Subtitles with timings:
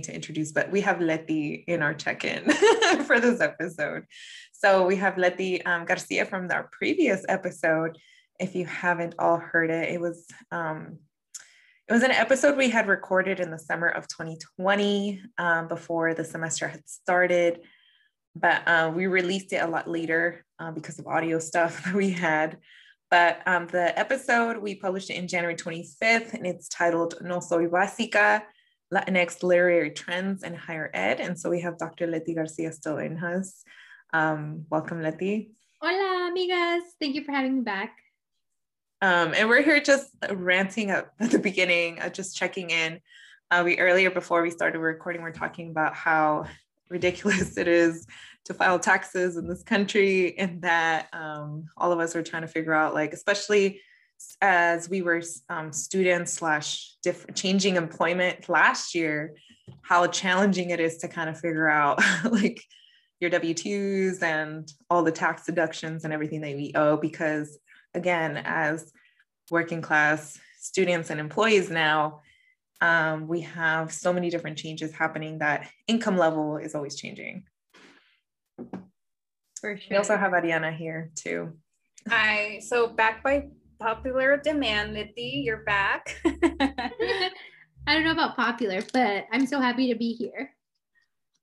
[0.00, 2.50] To introduce, but we have Leti in our check-in
[3.06, 4.06] for this episode.
[4.52, 7.98] So we have Leti um, Garcia from our previous episode.
[8.40, 10.98] If you haven't all heard it, it was um,
[11.88, 16.24] it was an episode we had recorded in the summer of 2020 um, before the
[16.24, 17.60] semester had started,
[18.36, 22.10] but uh, we released it a lot later uh, because of audio stuff that we
[22.10, 22.58] had.
[23.10, 27.66] But um, the episode we published it in January 25th, and it's titled No Soy
[27.66, 28.42] Básica
[28.92, 31.20] Latinx literary trends in higher ed.
[31.20, 32.06] And so we have Dr.
[32.06, 33.64] Leti Garcia still in us.
[34.12, 35.50] Um, welcome, Leti.
[35.80, 36.82] Hola, amigas.
[37.00, 37.96] Thank you for having me back.
[39.00, 43.00] Um, and we're here just ranting up at the beginning, uh, just checking in.
[43.50, 46.44] Uh, we earlier before we started recording, we're talking about how
[46.88, 48.06] ridiculous it is
[48.44, 52.48] to file taxes in this country, and that um, all of us are trying to
[52.48, 53.80] figure out, like, especially
[54.40, 59.34] as we were um, students slash different changing employment last year
[59.82, 62.62] how challenging it is to kind of figure out like
[63.20, 67.58] your w2s and all the tax deductions and everything that we owe because
[67.94, 68.92] again as
[69.50, 72.20] working class students and employees now
[72.82, 77.44] um, we have so many different changes happening that income level is always changing.
[79.60, 81.52] For sure we also have ariana here too.
[82.08, 82.58] Hi.
[82.58, 83.50] So back by
[83.82, 85.44] popular demand, Nithy.
[85.44, 86.20] You're back.
[86.24, 90.52] I don't know about popular, but I'm so happy to be here.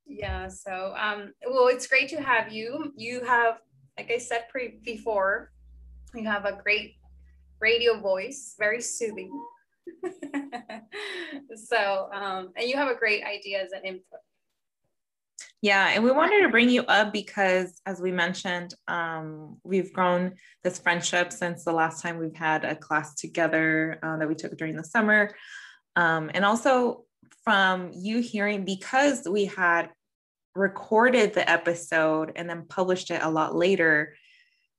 [0.08, 2.94] Yeah, so um, well, it's great to have you.
[2.96, 3.60] You have,
[3.98, 5.52] like I said pre- before,
[6.16, 6.96] you have a great
[7.60, 9.32] radio voice, very soothing.
[11.56, 14.19] so, um, and you have a great ideas and input.
[15.62, 20.36] Yeah, and we wanted to bring you up because, as we mentioned, um, we've grown
[20.64, 24.56] this friendship since the last time we've had a class together uh, that we took
[24.58, 25.32] during the summer.
[25.98, 27.04] Um, and also
[27.44, 29.90] from you hearing, because we had
[30.56, 34.16] recorded the episode and then published it a lot later.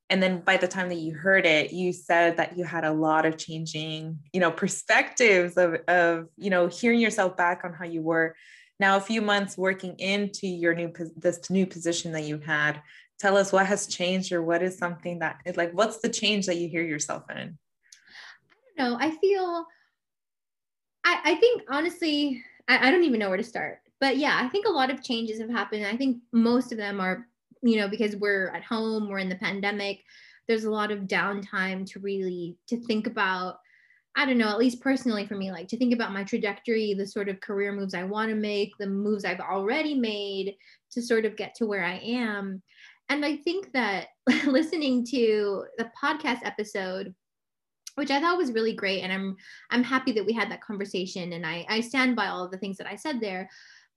[0.08, 2.92] And then by the time that you heard it, you said that you had a
[2.92, 7.84] lot of changing, you know, perspectives of, of you know, hearing yourself back on how
[7.84, 8.34] you were
[8.80, 12.82] now a few months working into your new this new position that you've had
[13.18, 16.46] tell us what has changed or what is something that is like what's the change
[16.46, 17.36] that you hear yourself in?
[17.36, 18.98] I don't know.
[18.98, 19.66] I feel
[21.04, 23.80] i, I think honestly I, I don't even know where to start.
[24.00, 25.86] But yeah i think a lot of changes have happened.
[25.86, 27.26] I think most of them are
[27.62, 30.00] you know because we're at home we're in the pandemic
[30.48, 33.58] there's a lot of downtime to really to think about
[34.20, 37.06] I don't know, at least personally for me, like to think about my trajectory, the
[37.06, 40.56] sort of career moves I want to make, the moves I've already made
[40.90, 42.60] to sort of get to where I am.
[43.08, 44.08] And I think that
[44.46, 47.14] listening to the podcast episode,
[47.94, 49.36] which I thought was really great, and I'm
[49.70, 52.76] I'm happy that we had that conversation, and I I stand by all the things
[52.76, 53.48] that I said there.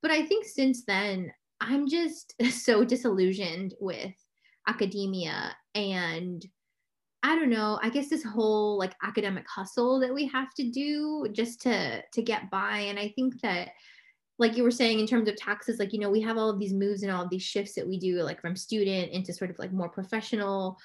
[0.02, 4.14] But I think since then, I'm just so disillusioned with
[4.70, 6.46] academia and
[7.26, 11.28] I don't know, I guess this whole like academic hustle that we have to do
[11.32, 13.70] just to to get by and I think that
[14.40, 16.60] like you were saying in terms of taxes like you know we have all of
[16.60, 19.50] these moves and all of these shifts that we do like from student into sort
[19.50, 20.78] of like more professional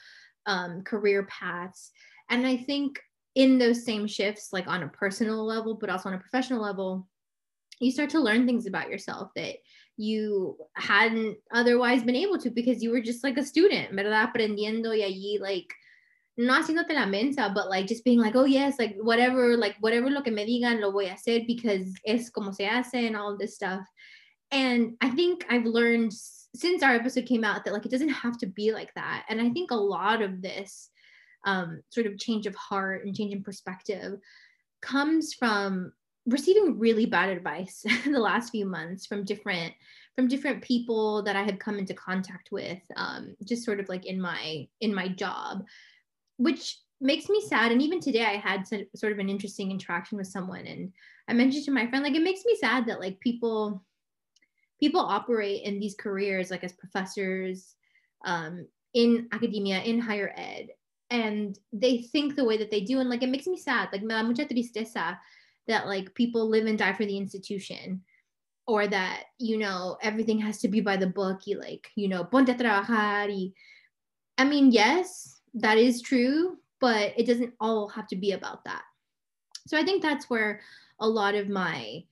[0.46, 1.90] um, career paths
[2.30, 3.00] and I think
[3.34, 7.08] in those same shifts like on a personal level but also on a professional level
[7.80, 9.56] you start to learn things about yourself that
[9.96, 14.28] you hadn't otherwise been able to because you were just like a student, ¿verdad?
[14.32, 15.74] Aprendiendo y allí like
[16.38, 20.08] no haciéndote la mensa, but like just being like, oh yes, like whatever, like whatever
[20.08, 23.36] lo que me digan, lo voy a hacer because es como se hace and all
[23.36, 23.84] this stuff.
[24.52, 28.38] And I think I've learned since our episode came out that like it doesn't have
[28.38, 29.24] to be like that.
[29.28, 30.90] And I think a lot of this
[31.44, 34.18] um, sort of change of heart and change in perspective
[34.80, 35.92] comes from
[36.26, 39.74] receiving really bad advice in the last few months from different
[40.14, 44.04] from different people that I have come into contact with, um, just sort of like
[44.06, 45.64] in my in my job
[46.38, 47.70] which makes me sad.
[47.70, 50.92] And even today, I had sort of an interesting interaction with someone, and
[51.28, 53.84] I mentioned to my friend, like, it makes me sad that like people
[54.80, 57.74] people operate in these careers like as professors
[58.24, 60.68] um, in academia in higher ed
[61.10, 64.02] and they think the way that they do and like it makes me sad like
[64.02, 65.18] me mucha tristeza
[65.66, 68.00] that like people live and die for the institution
[68.66, 72.24] or that you know everything has to be by the book you like you know
[72.24, 73.52] ponte a trabajar y
[74.38, 78.82] i mean yes that is true but it doesn't all have to be about that.
[79.66, 80.60] So i think that's where
[81.00, 82.04] a lot of my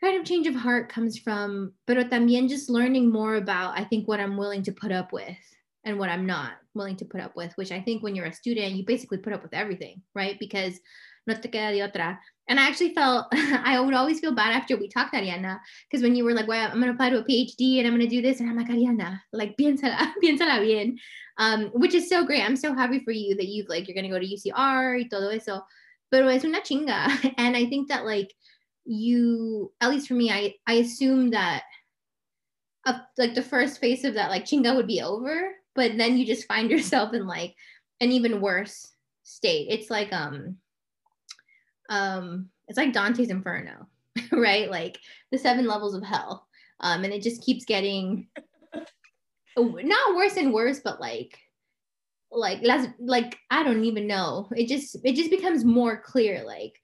[0.00, 4.06] kind of change of heart comes from pero también just learning more about i think
[4.06, 5.36] what i'm willing to put up with
[5.84, 8.32] and what i'm not willing to put up with which i think when you're a
[8.32, 10.38] student you basically put up with everything right?
[10.38, 10.78] Because
[11.26, 12.18] no te queda de otra
[12.48, 16.16] and I actually felt I would always feel bad after we talked, Ariana, because when
[16.16, 18.40] you were like, well, I'm gonna apply to a PhD and I'm gonna do this,
[18.40, 20.98] and I'm like, Ariana, like piénsala, piénsala bien.
[21.40, 22.42] Um, which is so great.
[22.42, 25.28] I'm so happy for you that you've like you're gonna go to UCR y todo
[25.30, 25.64] eso.
[26.10, 27.34] Pero es una chinga.
[27.38, 28.34] And I think that like
[28.84, 31.62] you, at least for me, I I assume that
[33.18, 36.48] like the first phase of that like chinga would be over, but then you just
[36.48, 37.54] find yourself in like
[38.00, 38.90] an even worse
[39.22, 39.68] state.
[39.70, 40.56] It's like um
[41.88, 43.86] um it's like dante's inferno
[44.32, 44.70] right?
[44.70, 44.98] Like
[45.30, 46.46] the seven levels of hell.
[46.80, 48.28] Um and it just keeps getting
[49.56, 51.36] not worse and worse but like
[52.30, 54.48] like las like i don't even know.
[54.54, 56.74] It just it just becomes more clear like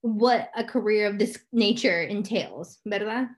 [0.00, 3.28] what a career of this nature entails verdad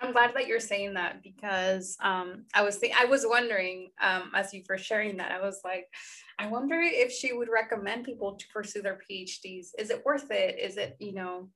[0.00, 4.32] I'm glad that you're saying that because um, I was th- I was wondering um,
[4.34, 5.86] as you were sharing that I was like,
[6.38, 9.68] I wonder if she would recommend people to pursue their PhDs.
[9.78, 10.58] Is it worth it?
[10.58, 11.48] Is it you know,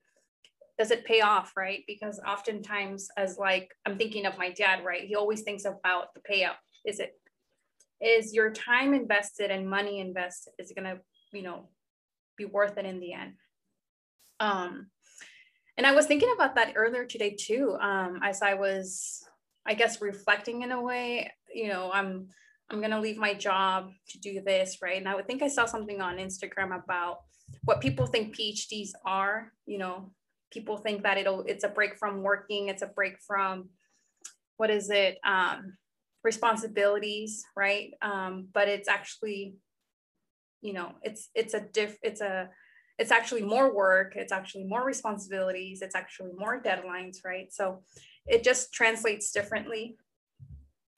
[0.78, 1.56] does it pay off?
[1.56, 1.82] Right?
[1.86, 5.02] Because oftentimes, as like I'm thinking of my dad, right?
[5.02, 6.56] He always thinks about the payout.
[6.86, 7.18] Is it
[8.00, 10.98] is your time invested and money invested is it gonna
[11.32, 11.68] you know
[12.36, 13.34] be worth it in the end?
[14.40, 14.86] Um,
[15.78, 17.78] and I was thinking about that earlier today too.
[17.80, 19.22] Um, as I was,
[19.64, 22.28] I guess, reflecting in a way, you know, I'm
[22.68, 24.98] I'm gonna leave my job to do this, right?
[24.98, 27.20] And I would think I saw something on Instagram about
[27.64, 29.52] what people think PhDs are.
[29.66, 30.10] You know,
[30.50, 33.68] people think that it'll it's a break from working, it's a break from
[34.56, 35.18] what is it?
[35.24, 35.78] Um,
[36.24, 37.92] responsibilities, right?
[38.02, 39.54] Um, but it's actually,
[40.60, 42.50] you know, it's it's a diff it's a
[42.98, 47.52] it's actually more work, it's actually more responsibilities, it's actually more deadlines, right?
[47.52, 47.82] So
[48.26, 49.96] it just translates differently.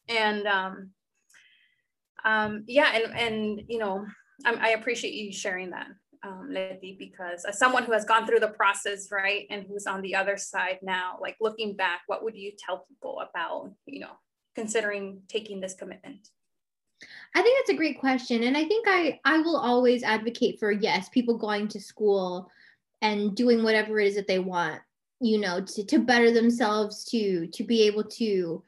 [0.08, 0.90] And um,
[2.24, 4.06] um, yeah, and, and you know,
[4.44, 5.88] I, I appreciate you sharing that,
[6.24, 10.02] um, Leti, because as someone who has gone through the process, right, and who's on
[10.02, 14.12] the other side now, like looking back, what would you tell people about, you know,
[14.54, 16.28] considering taking this commitment?
[17.34, 18.42] I think that's a great question.
[18.44, 22.50] And I think I, I will always advocate for, yes, people going to school
[23.02, 24.80] and doing whatever it is that they want,
[25.20, 28.62] you know, to, to better themselves, to, to be able to,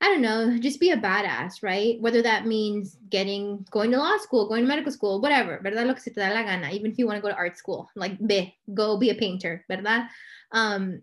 [0.00, 2.00] I don't know, just be a badass, right?
[2.00, 5.86] Whether that means getting, going to law school, going to medical school, whatever, ¿verdad?
[5.86, 7.56] Lo que se te da la gana, even if you want to go to art
[7.56, 10.06] school, like, be, go be a painter, ¿verdad?
[10.52, 11.02] Um,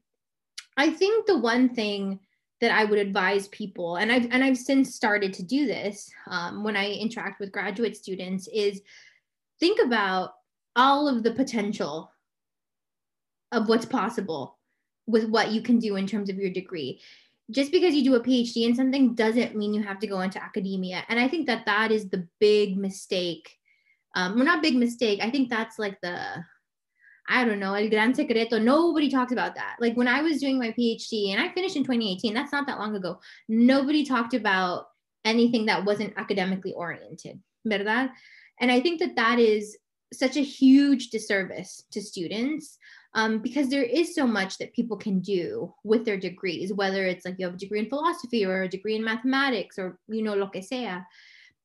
[0.78, 2.20] I think the one thing
[2.62, 6.64] that I would advise people, and I've and I've since started to do this um,
[6.64, 8.82] when I interact with graduate students, is
[9.60, 10.32] think about
[10.76, 12.12] all of the potential
[13.52, 14.58] of what's possible
[15.08, 17.02] with what you can do in terms of your degree.
[17.52, 20.42] Just because you do a PhD in something doesn't mean you have to go into
[20.42, 23.50] academia, and I think that that is the big mistake.
[24.16, 25.20] Um, well, not big mistake.
[25.22, 26.44] I think that's like the
[27.28, 28.60] I don't know, El Gran Secreto.
[28.60, 29.78] Nobody talks about that.
[29.80, 32.80] Like when I was doing my PhD and I finished in 2018, that's not that
[32.80, 33.20] long ago.
[33.48, 34.88] Nobody talked about
[35.24, 38.10] anything that wasn't academically oriented, ¿verdad?
[38.60, 39.78] And I think that that is
[40.14, 42.78] such a huge disservice to students
[43.16, 47.26] um, because there is so much that people can do with their degrees, whether it's
[47.26, 50.36] like you have a degree in philosophy or a degree in mathematics or, you know,
[50.36, 51.00] lo que sea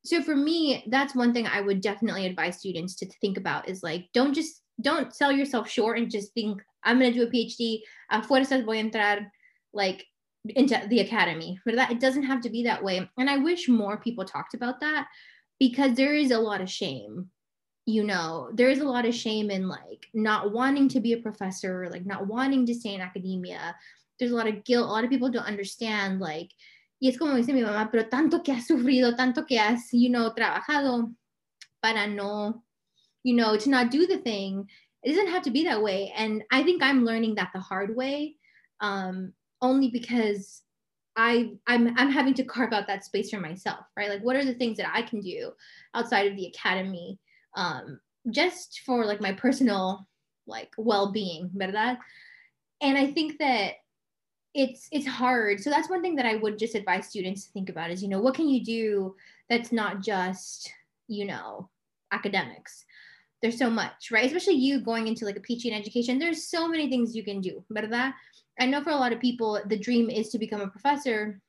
[0.03, 3.83] so for me that's one thing i would definitely advise students to think about is
[3.83, 7.31] like don't just don't sell yourself short and just think I'm going to do a
[7.31, 7.81] PhD.
[8.11, 9.27] A fuerzas voy a entrar
[9.73, 10.05] like
[10.45, 11.59] into the academy.
[11.65, 13.09] But that it doesn't have to be that way.
[13.17, 15.07] And I wish more people talked about that
[15.59, 17.29] because there is a lot of shame.
[17.85, 21.17] You know, there is a lot of shame in like not wanting to be a
[21.17, 23.75] professor, like not wanting to stay in academia.
[24.19, 24.87] There's a lot of guilt.
[24.87, 26.51] A lot of people don't understand like
[27.01, 30.09] y es como dice mi mamá, pero tanto que has sufrido, tanto que has, you
[30.09, 31.11] know, trabajado
[31.81, 32.63] para no
[33.23, 34.67] you know, to not do the thing.
[35.03, 36.13] It doesn't have to be that way.
[36.15, 38.35] And I think I'm learning that the hard way,
[38.79, 40.61] um, only because
[41.15, 44.09] I I'm I'm having to carve out that space for myself, right?
[44.09, 45.51] Like what are the things that I can do
[45.93, 47.19] outside of the academy
[47.55, 47.99] um,
[48.29, 50.07] just for like my personal
[50.47, 51.51] like well-being?
[51.53, 53.73] And I think that
[54.53, 55.61] it's it's hard.
[55.61, 58.09] So that's one thing that I would just advise students to think about is, you
[58.09, 59.15] know, what can you do
[59.49, 60.71] that's not just,
[61.07, 61.69] you know,
[62.11, 62.85] academics
[63.41, 64.25] there's so much, right?
[64.25, 67.41] Especially you going into like a PhD in education, there's so many things you can
[67.41, 68.13] do, ¿verdad?
[68.59, 71.41] I know for a lot of people, the dream is to become a professor,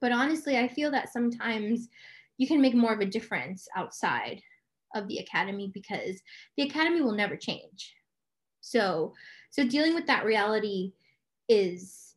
[0.00, 1.88] but honestly, I feel that sometimes
[2.38, 4.42] you can make more of a difference outside
[4.94, 6.20] of the academy because
[6.56, 7.94] the academy will never change.
[8.60, 9.12] So,
[9.50, 10.92] so dealing with that reality
[11.48, 12.08] is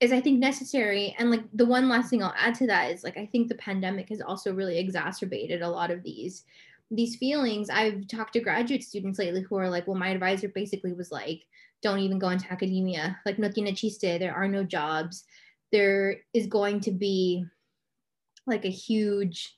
[0.00, 1.14] is I think necessary.
[1.18, 3.54] And like the one last thing I'll add to that is like I think the
[3.56, 6.44] pandemic has also really exacerbated a lot of these
[6.90, 7.70] these feelings.
[7.70, 11.42] I've talked to graduate students lately who are like, well, my advisor basically was like,
[11.82, 13.18] don't even go into academia.
[13.24, 15.24] Like no tiene chiste, there are no jobs.
[15.72, 17.44] There is going to be
[18.46, 19.56] like a huge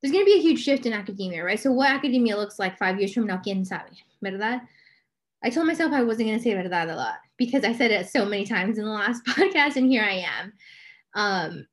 [0.00, 1.60] there's going to be a huge shift in academia, right?
[1.60, 3.92] So what academia looks like five years from now, quién sabe,
[4.24, 4.62] ¿verdad?
[5.44, 8.08] I told myself I wasn't going to say verdad a lot because I said it
[8.08, 10.52] so many times in the last podcast, and here I am.
[11.14, 11.66] Um,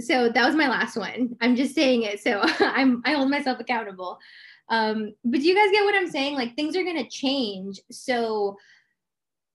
[0.00, 1.36] so that was my last one.
[1.40, 4.18] I'm just saying it, so I'm I hold myself accountable.
[4.68, 6.34] Um, but do you guys get what I'm saying?
[6.34, 8.56] Like things are going to change, so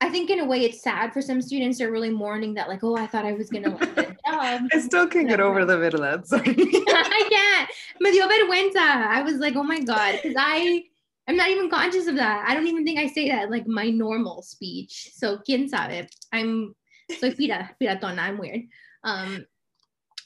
[0.02, 1.78] I think in a way it's sad for some students.
[1.78, 4.68] They're really mourning that, like, oh, I thought I was gonna like the job.
[4.74, 6.04] I still can't get over the middle.
[6.04, 7.70] I can't.
[8.02, 8.78] Me dio vergüenza.
[8.78, 10.84] I was like, oh my god, because I
[11.28, 12.46] I'm not even conscious of that.
[12.48, 15.12] I don't even think I say that like my normal speech.
[15.16, 16.08] So quién sabe.
[16.32, 16.76] I'm
[17.20, 18.20] soy pira, piratona.
[18.20, 18.62] I'm weird.
[19.04, 19.46] Um,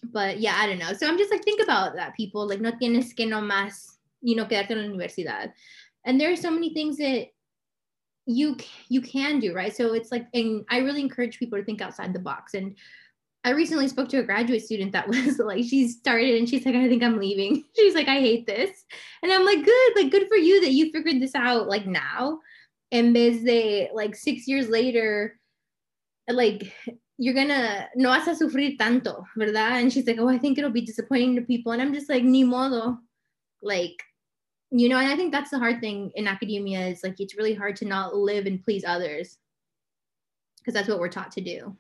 [0.04, 0.94] but yeah, I don't know.
[0.94, 2.48] So I'm just like think about that, people.
[2.48, 5.52] Like no tienes que nomás, you know, quedarte en la universidad.
[6.06, 7.28] And there are so many things that
[8.30, 8.56] you
[8.90, 12.14] you can do right so it's like and i really encourage people to think outside
[12.14, 12.76] the box and
[13.44, 16.76] i recently spoke to a graduate student that was like she started and she's like
[16.76, 18.86] i think i'm leaving she's like i hate this
[19.24, 22.40] and i'm like good like good for you that you figured this out like now
[22.92, 25.40] and vez de like six years later
[26.30, 26.72] like
[27.20, 29.82] you're gonna no vas a sufrir tanto verdad?
[29.82, 31.74] And she's like oh i think it'll be disappointing to people.
[31.74, 32.98] And i'm just like ni modo.
[33.62, 34.02] Like
[34.72, 37.54] you know and i think that's the hard thing in academia is like it's really
[37.54, 39.38] hard to not live and please others.
[40.58, 41.76] Because that's what we're taught to do.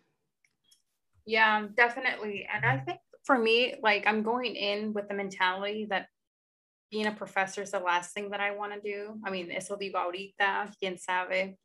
[1.25, 2.45] Yeah definitely.
[2.53, 6.07] And i think for me like i'm going in with the mentality that
[6.91, 9.15] being a professor is the last thing that i want to do.
[9.23, 11.55] I mean eso digo ahorita quién sabe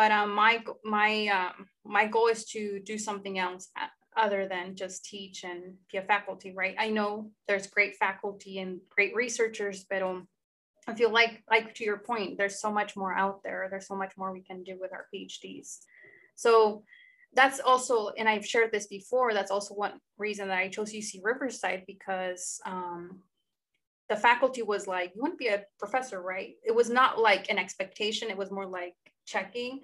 [0.00, 3.68] but um my my um my goal is to do something else
[4.16, 8.80] other than just teach and be a faculty right i know there's great faculty and
[8.88, 10.26] great researchers but um
[10.88, 13.68] I feel like, like to your point, there's so much more out there.
[13.70, 15.80] There's so much more we can do with our PhDs.
[16.34, 16.82] So
[17.34, 21.20] that's also, and I've shared this before, that's also one reason that I chose UC
[21.22, 23.20] Riverside because um,
[24.08, 26.54] the faculty was like, you want to be a professor, right?
[26.64, 28.30] It was not like an expectation.
[28.30, 28.96] It was more like
[29.30, 29.80] checking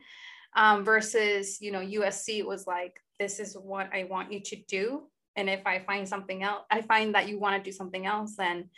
[0.57, 5.03] um, versus, you know, USC was like, this is what I want you to do.
[5.37, 8.35] And if I find something else, I find that you want to do something else,
[8.37, 8.71] then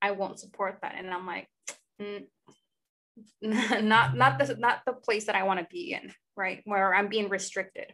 [0.00, 0.94] I won't support that.
[0.96, 1.48] And I'm like,
[2.00, 2.24] mm,
[3.82, 6.62] not not the not the place that I want to be in, right?
[6.64, 7.92] Where I'm being restricted.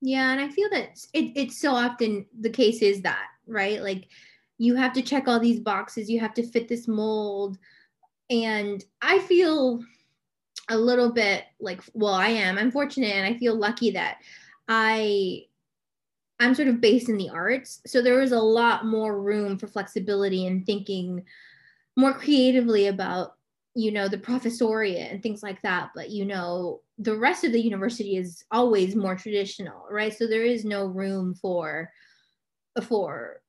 [0.00, 3.82] Yeah, and I feel that it, it's so often the case is that, right?
[3.82, 4.08] Like
[4.58, 7.58] you have to check all these boxes, you have to fit this mold.
[8.30, 9.80] And I feel
[10.70, 12.56] a little bit like, well, I am.
[12.56, 14.18] I'm fortunate and I feel lucky that
[14.68, 15.44] I
[16.38, 17.82] I'm sort of based in the arts.
[17.86, 21.24] So there was a lot more room for flexibility and thinking
[21.96, 23.34] more creatively about,
[23.74, 25.90] you know, the professoriate and things like that.
[25.94, 30.16] But, you know, the rest of the university is always more traditional, right?
[30.16, 31.90] So there is no room for,
[32.84, 33.42] for,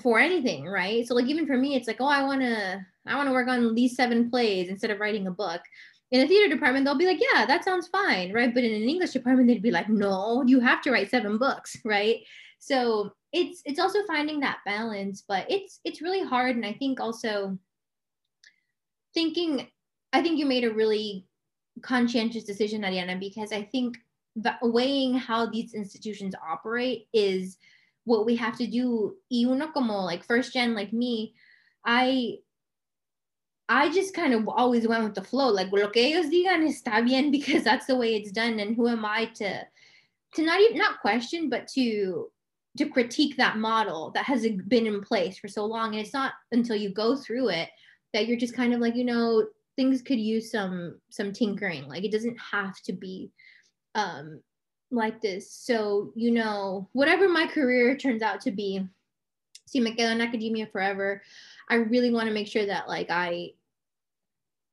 [0.00, 1.08] for anything, right?
[1.08, 3.48] So like even for me, it's like, oh, I want to, I want to work
[3.48, 5.62] on these seven plays instead of writing a book
[6.10, 8.54] in a theater department they'll be like yeah that sounds fine right?
[8.54, 11.76] But in an english department they'd be like no you have to write seven books
[11.84, 12.20] right?
[12.60, 16.98] So it's it's also finding that balance but it's it's really hard and i think
[17.00, 17.58] also
[19.12, 19.68] thinking
[20.12, 21.26] i think you made a really
[21.82, 23.98] conscientious decision ariana because i think
[24.62, 27.58] weighing how these institutions operate is
[28.04, 31.34] what we have to do y uno como like first gen like me
[31.84, 32.38] i
[33.68, 35.48] I just kind of always went with the flow.
[35.48, 38.60] Like lo que ellos digan está bien because that's the way it's done.
[38.60, 39.62] And who am I to
[40.34, 42.30] to not even not question, but to
[42.76, 45.90] to critique that model that has been in place for so long.
[45.90, 47.68] And it's not until you go through it
[48.12, 49.46] that you're just kind of like, you know,
[49.76, 51.88] things could use some some tinkering.
[51.88, 53.30] Like it doesn't have to be
[53.94, 54.40] um
[54.90, 55.52] like this.
[55.52, 58.86] So, you know, whatever my career turns out to be,
[59.66, 61.22] see, me quedo en academia forever,
[61.68, 63.52] I really want to make sure that like I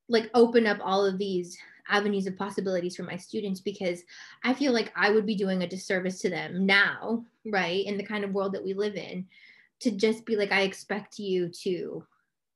[0.09, 1.57] like open up all of these
[1.89, 4.03] avenues of possibilities for my students because
[4.43, 7.85] I feel like I would be doing a disservice to them now, right?
[7.85, 9.27] In the kind of world that we live in,
[9.81, 12.03] to just be like, I expect you to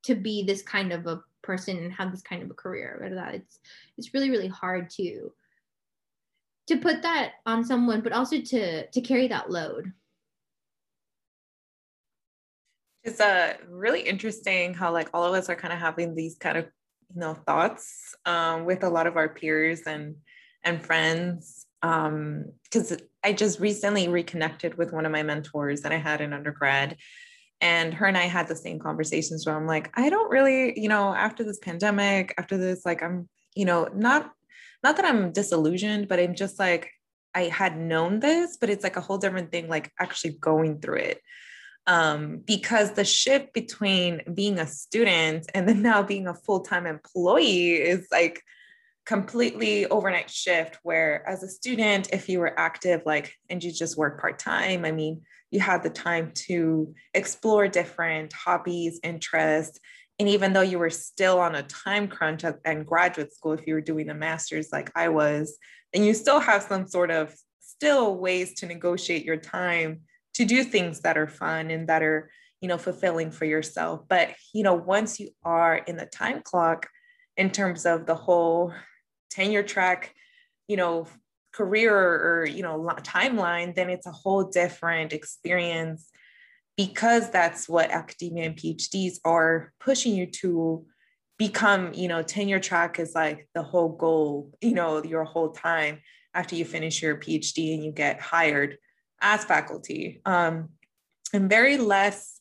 [0.03, 3.15] to be this kind of a person and have this kind of a career or
[3.15, 3.59] that it's
[3.97, 5.31] it's really really hard to
[6.67, 9.91] to put that on someone but also to to carry that load
[13.03, 16.57] it's uh really interesting how like all of us are kind of having these kind
[16.57, 16.67] of
[17.13, 20.15] you know thoughts um, with a lot of our peers and
[20.63, 25.97] and friends um because i just recently reconnected with one of my mentors that i
[25.97, 26.97] had in undergrad
[27.61, 30.89] and her and i had the same conversations where i'm like i don't really you
[30.89, 34.31] know after this pandemic after this like i'm you know not
[34.83, 36.91] not that i'm disillusioned but i'm just like
[37.33, 40.97] i had known this but it's like a whole different thing like actually going through
[40.97, 41.21] it
[41.89, 47.73] um, because the shift between being a student and then now being a full-time employee
[47.73, 48.43] is like
[49.07, 53.97] completely overnight shift where as a student if you were active like and you just
[53.97, 55.19] work part-time i mean
[55.49, 59.79] you had the time to explore different hobbies interests
[60.19, 63.73] and even though you were still on a time crunch and graduate school if you
[63.73, 65.57] were doing a master's like i was
[65.91, 70.01] then you still have some sort of still ways to negotiate your time
[70.35, 72.29] to do things that are fun and that are
[72.61, 74.01] you know fulfilling for yourself.
[74.07, 76.87] But you know once you are in the time clock
[77.37, 78.73] in terms of the whole
[79.29, 80.13] tenure track
[80.67, 81.07] you know
[81.51, 86.09] career or you know timeline then it's a whole different experience
[86.77, 90.85] because that's what academia and phds are pushing you to
[91.37, 95.99] become you know tenure track is like the whole goal you know your whole time
[96.33, 98.77] after you finish your phd and you get hired
[99.21, 100.69] as faculty um,
[101.33, 102.39] and very less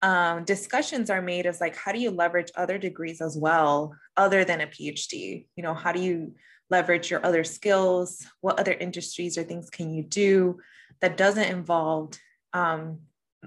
[0.00, 4.44] um, discussions are made as like how do you leverage other degrees as well other
[4.44, 6.32] than a phd you know how do you
[6.70, 8.26] leverage your other skills?
[8.40, 10.58] What other industries or things can you do
[11.00, 12.12] that doesn't involve
[12.52, 13.00] um,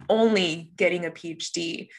[0.09, 1.89] only getting a phd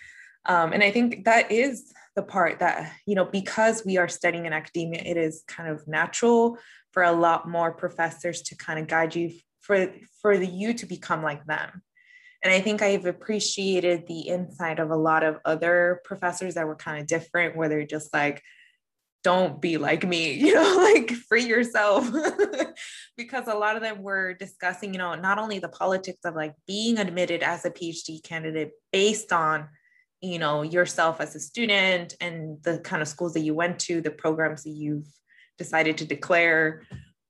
[0.47, 4.47] um, and i think that is the part that you know because we are studying
[4.47, 6.57] in academia it is kind of natural
[6.93, 9.31] for a lot more professors to kind of guide you
[9.63, 11.83] for for the you to become like them.
[12.45, 16.77] And i think i've appreciated the insight of a lot of other professors that were
[16.77, 18.43] kind of different where they're just like
[19.23, 22.11] don't be like me you know like free yourself.
[23.15, 26.55] Because a lot of them were discussing you know not only the politics of like
[26.67, 29.69] being admitted as a phd candidate based on
[30.23, 34.01] you know yourself as a student and the kind of schools that you went to
[34.01, 35.07] the programs that you've
[35.59, 36.83] decided to declare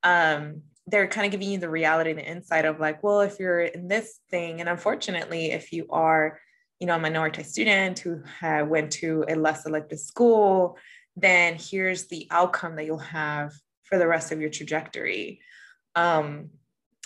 [0.05, 3.39] um, they're kind of giving you the reality and the insight of like, well, if
[3.39, 6.41] you're in this thing, and unfortunately, if you are,
[6.81, 8.23] you know, a minority student who
[8.67, 10.77] went to a less selective school,
[11.17, 13.53] then here's the outcome that you'll have
[13.85, 15.41] for the rest of your trajectory.
[15.95, 16.51] Um,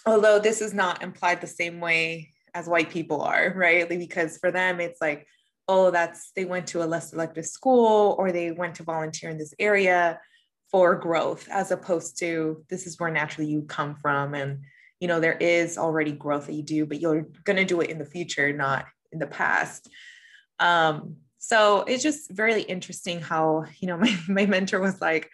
[0.06, 3.88] although this is not implied the same way as white people are, right?
[3.88, 5.26] Because for them, it's like,
[5.68, 9.38] oh, that's they went to a less selective school or they went to volunteer in
[9.38, 10.20] this area
[10.70, 14.34] for growth as opposed to this is where naturally you come from.
[14.34, 14.60] And
[15.00, 17.90] you know there is already growth that you do but you're going to do it
[17.90, 19.88] in the future not in the past.
[20.58, 25.30] Um, so it's just very interesting how you know my, my mentor was like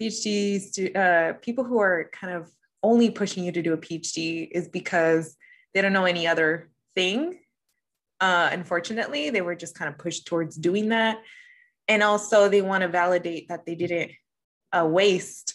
[0.00, 2.50] phds uh, people who are kind of
[2.82, 5.36] only pushing you to do a phd is because
[5.74, 7.38] they don't know any other thing.
[8.20, 11.18] Uh, unfortunately they were just kind of pushed towards doing that.
[11.88, 14.12] And also they want to validate that they didn't
[14.72, 15.54] a waste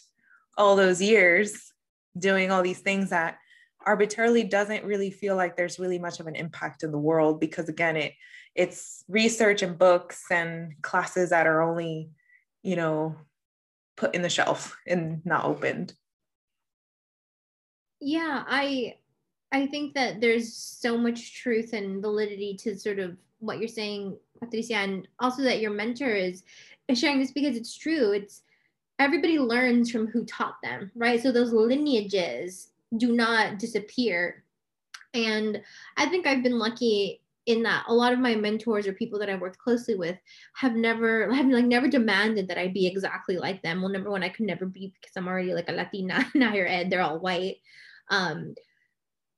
[0.57, 1.71] all those years
[2.17, 3.37] doing all these things that
[3.85, 7.69] arbitrarily doesn't really feel like there's really much of an impact in the world because
[7.69, 8.13] again it
[8.55, 12.09] it's research and books and classes that are only
[12.63, 13.15] you know
[13.95, 15.93] put in the shelf and not opened.
[17.99, 18.95] Yeah i
[19.51, 24.17] i think that there's so much truth and validity to sort of what you're saying
[24.39, 26.43] patricia and also that your mentor is
[26.93, 28.11] sharing this because it's true.
[28.11, 28.43] It's
[28.99, 31.21] everybody learns from who taught them, right?
[31.21, 34.43] So those lineages do not disappear.
[35.13, 35.61] And
[35.97, 39.29] I think I've been lucky in that a lot of my mentors or people that
[39.29, 40.17] I've worked closely with
[40.55, 43.81] have never have like never demanded that I be exactly like them.
[43.81, 46.65] Well, number one, I could never be because I'm already like a Latina in higher
[46.65, 46.89] ed.
[46.89, 47.57] They're all white.
[48.09, 48.55] Um,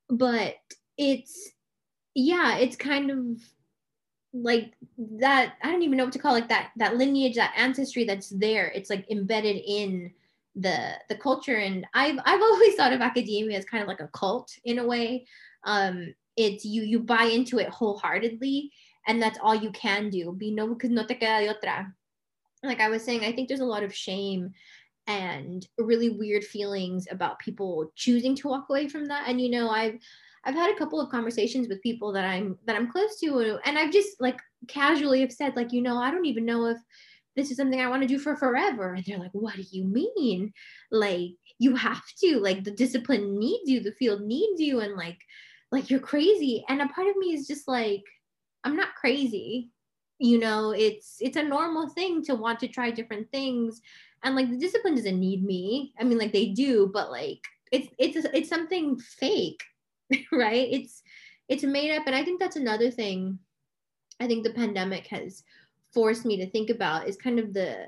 [0.09, 0.55] but
[0.97, 1.51] it's
[2.15, 3.41] yeah, it's kind of
[4.33, 8.03] like that i don't even know what to call like that that lineage that ancestry
[8.03, 8.67] that's there.
[8.67, 10.11] It's like embedded in
[10.55, 11.55] the the culture.
[11.55, 14.87] And i've i've always thought of academia as kind of like a cult in a
[14.87, 15.25] way.
[15.63, 18.71] Um it's you you buy into it wholeheartedly
[19.07, 20.33] and that's all you can do.
[20.33, 21.93] Be no because no te queda de otra.
[22.63, 24.51] Like i was saying i think there's a lot of shame
[25.07, 29.27] and really weird feelings about people choosing to walk away from that.
[29.27, 29.99] And you know i've
[30.47, 33.77] I've had a couple of conversations with people that I'm that I'm close to, and
[33.77, 36.77] I've just like casually have said like, you know, I don't even know if
[37.37, 38.93] this is something I want to do for forever.
[38.93, 40.51] And they're like, what do you mean?
[40.91, 45.19] Like, you have to, like, the discipline needs you, the field needs you, and like,
[45.71, 46.65] like you're crazy.
[46.67, 48.03] And a part of me is just like,
[48.63, 49.69] I'm not crazy.
[50.19, 53.81] You know, it's it's a normal thing to want to try different things.
[54.23, 55.93] And like the discipline doesn't need me.
[55.99, 59.61] I mean, like they do, but like it's it's it's something fake,
[60.31, 60.67] right?
[60.71, 61.03] It's
[61.49, 62.07] it's made up.
[62.07, 63.39] And I think that's another thing
[64.19, 65.43] I think the pandemic has
[65.93, 67.85] forced me to think about is kind of the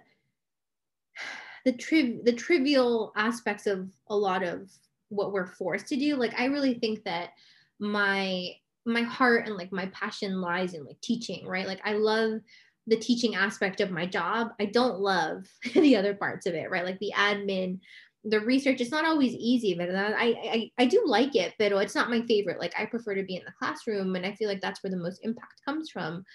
[1.65, 4.69] the triv the trivial aspects of a lot of
[5.10, 7.32] what we're forced to do like i really think that
[7.79, 8.49] my
[8.86, 12.39] my heart and like my passion lies in like teaching right like i love
[12.88, 16.86] the teaching aspect of my job i don't love the other parts of it right
[16.86, 17.79] like the admin
[18.25, 21.95] the research it's not always easy but I, I i do like it but it's
[21.95, 24.60] not my favorite like i prefer to be in the classroom and i feel like
[24.60, 26.25] that's where the most impact comes from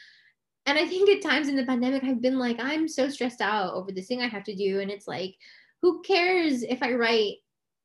[0.66, 3.74] and I think at times in the pandemic, I've been like, I'm so stressed out
[3.74, 4.80] over this thing I have to do.
[4.80, 5.36] And it's like,
[5.82, 7.36] who cares if I write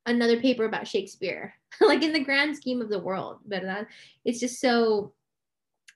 [0.05, 1.53] another paper about Shakespeare?
[1.81, 3.39] like in the grand scheme of the world.
[3.45, 3.87] But that,
[4.23, 5.13] it's just so,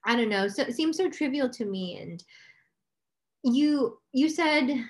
[0.04, 0.46] I don't know.
[0.46, 1.98] So it seems so trivial to me.
[2.00, 2.22] And
[3.42, 4.84] you you said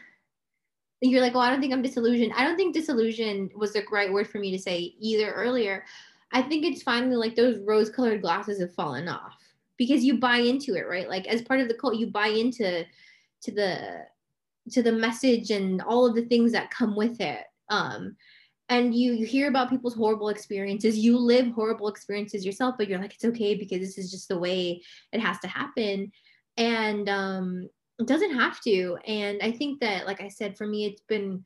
[1.11, 2.33] you're like, well, I don't think I'm disillusioned.
[2.37, 5.85] I don't think disillusioned was the right word for me to say either earlier.
[6.33, 9.37] I think it's finally like those rose colored glasses have fallen off
[9.77, 11.09] because you buy into it, right?
[11.09, 12.85] Like as part of the cult, you buy into
[13.43, 14.07] to the
[14.71, 17.45] to the message and all of the things that come with it.
[17.69, 18.17] Um,
[18.69, 20.97] and you you hear about people's horrible experiences.
[20.99, 24.39] You live horrible experiences yourself, but you're like, it's okay because this is just the
[24.39, 26.11] way it has to happen.
[26.57, 28.99] And um, it doesn't have to.
[29.07, 31.45] And I think that, like I said, for me, it's been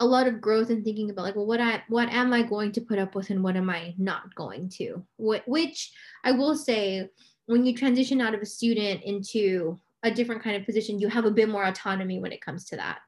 [0.00, 2.72] a lot of growth and thinking about like well what i what am i going
[2.72, 5.92] to put up with and what am i not going to what which
[6.24, 7.06] i will say
[7.50, 11.24] when you transition out of a student into a different kind of position, you have
[11.24, 13.00] a bit more autonomy when it comes to that.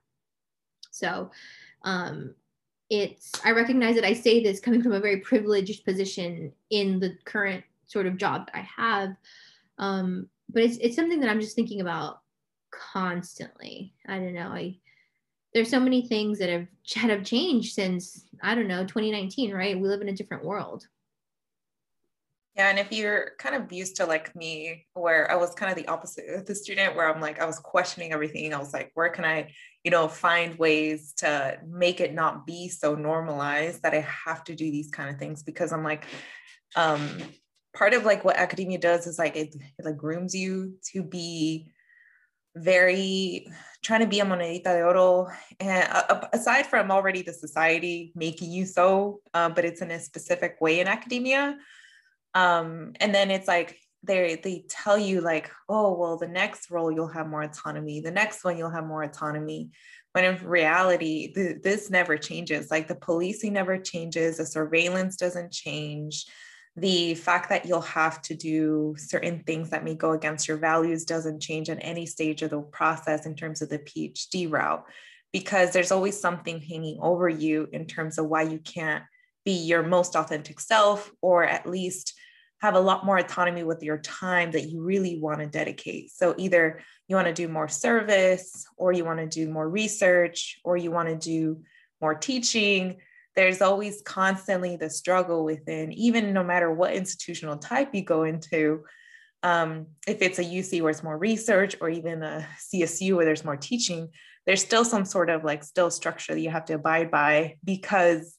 [0.91, 1.31] So
[1.85, 2.35] um,
[2.91, 7.17] it's, I recognize that I say this coming from a very privileged position in the
[7.25, 9.15] current sort of job that I have.
[9.79, 12.22] Um, but it's, it's something that I'm just thinking about
[12.73, 13.95] constantly.
[14.09, 14.49] I don't know.
[14.49, 14.79] I,
[15.55, 19.79] there's so many things that have, have changed since, I don't know, 2019, right?
[19.79, 20.87] We live in a different world.
[22.57, 25.77] Yeah, and if you're kind of used to like me, where I was kind of
[25.77, 28.53] the opposite of the student, where I'm like, I was questioning everything.
[28.53, 29.53] I was like, where can I,
[29.85, 34.55] you know, find ways to make it not be so normalized that I have to
[34.55, 35.43] do these kind of things?
[35.43, 36.05] Because I'm like,
[36.77, 37.09] um,
[37.75, 41.71] part of like what academia does is like it, it like grooms you to be
[42.55, 43.47] very
[43.83, 45.29] trying to be a monedita de oro.
[45.59, 50.01] And uh, aside from already the society making you so uh, but it's in a
[50.01, 51.59] specific way in academia.
[52.35, 56.91] Um, and then it's like they they tell you like oh well the next role
[56.91, 58.01] you'll have more autonomy.
[58.01, 59.71] The next one you'll have more autonomy.
[60.13, 62.71] When in reality th- this never changes.
[62.71, 64.37] Like the policing never changes.
[64.37, 66.27] The surveillance doesn't change
[66.77, 71.05] the fact that you'll have to do certain things that may go against your values
[71.05, 74.85] doesn't change at any stage of the process in terms of the phd route
[75.33, 79.05] because there's always something hanging over you in terms of why you can't
[79.45, 82.15] be your most authentic self or at least
[82.61, 86.13] have a lot more autonomy with your time that you really want to dedicate.
[86.13, 90.61] So either you want to do more service or you want to do more research
[90.63, 91.63] or you want to do
[92.01, 92.99] more teaching.
[93.35, 98.85] There's always constantly the struggle within, even no matter what institutional type you go into.
[99.43, 103.45] Um, if it's a UC where it's more research or even a CSU where there's
[103.45, 104.09] more teaching,
[104.47, 108.37] there's still some sort of like still structure that you have to abide by because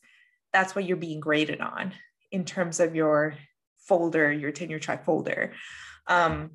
[0.51, 1.93] that's what you're being graded on
[2.32, 3.36] in terms of your
[3.88, 5.53] folder, your tenure track folder.
[6.08, 6.51] Um,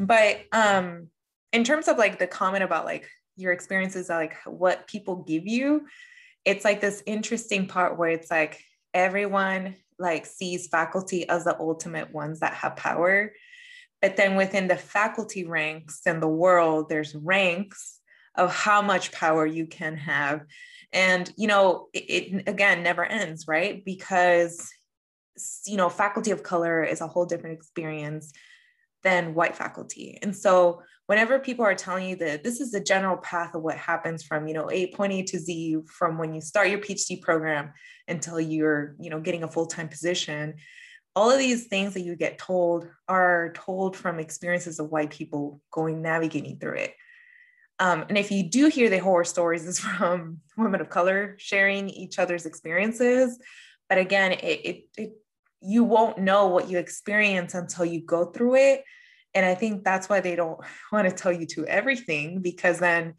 [0.00, 1.08] but um,
[1.52, 5.86] in terms of like the comment about like your experiences, like what people give you,
[6.44, 8.60] it's like this interesting part where it's like
[8.94, 13.32] everyone like sees faculty as the ultimate ones that have power.
[14.00, 18.00] But then within the faculty ranks and the world, there's ranks
[18.34, 20.42] of how much power you can have.
[20.92, 23.84] And, you know, it, it again never ends, right?
[23.84, 24.72] Because
[25.66, 28.32] you know, faculty of color is a whole different experience
[29.02, 30.18] than white faculty.
[30.22, 33.76] And so whenever people are telling you that this is the general path of what
[33.76, 37.20] happens from, you know, A point A to Z from when you start your PhD
[37.20, 37.74] program
[38.08, 40.54] until you're, you know, getting a full-time position,
[41.14, 45.60] all of these things that you get told are told from experiences of white people
[45.70, 46.94] going navigating through it.
[47.78, 51.90] Um, and if you do hear the horror stories, it's from women of color sharing
[51.90, 53.38] each other's experiences.
[53.86, 55.12] But again, it, it, it
[55.60, 58.84] you won't know what you experience until you go through it.
[59.34, 60.60] And I think that's why they don't
[60.92, 63.14] want to tell you to everything because then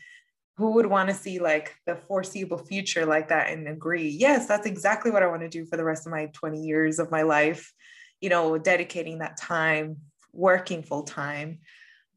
[0.58, 4.68] who would want to see like the foreseeable future like that and agree yes that's
[4.68, 7.24] exactly what i want to do for the rest of my 20 years of my
[7.24, 7.74] life
[8.22, 9.98] you know dedicating that time
[10.32, 11.60] working full time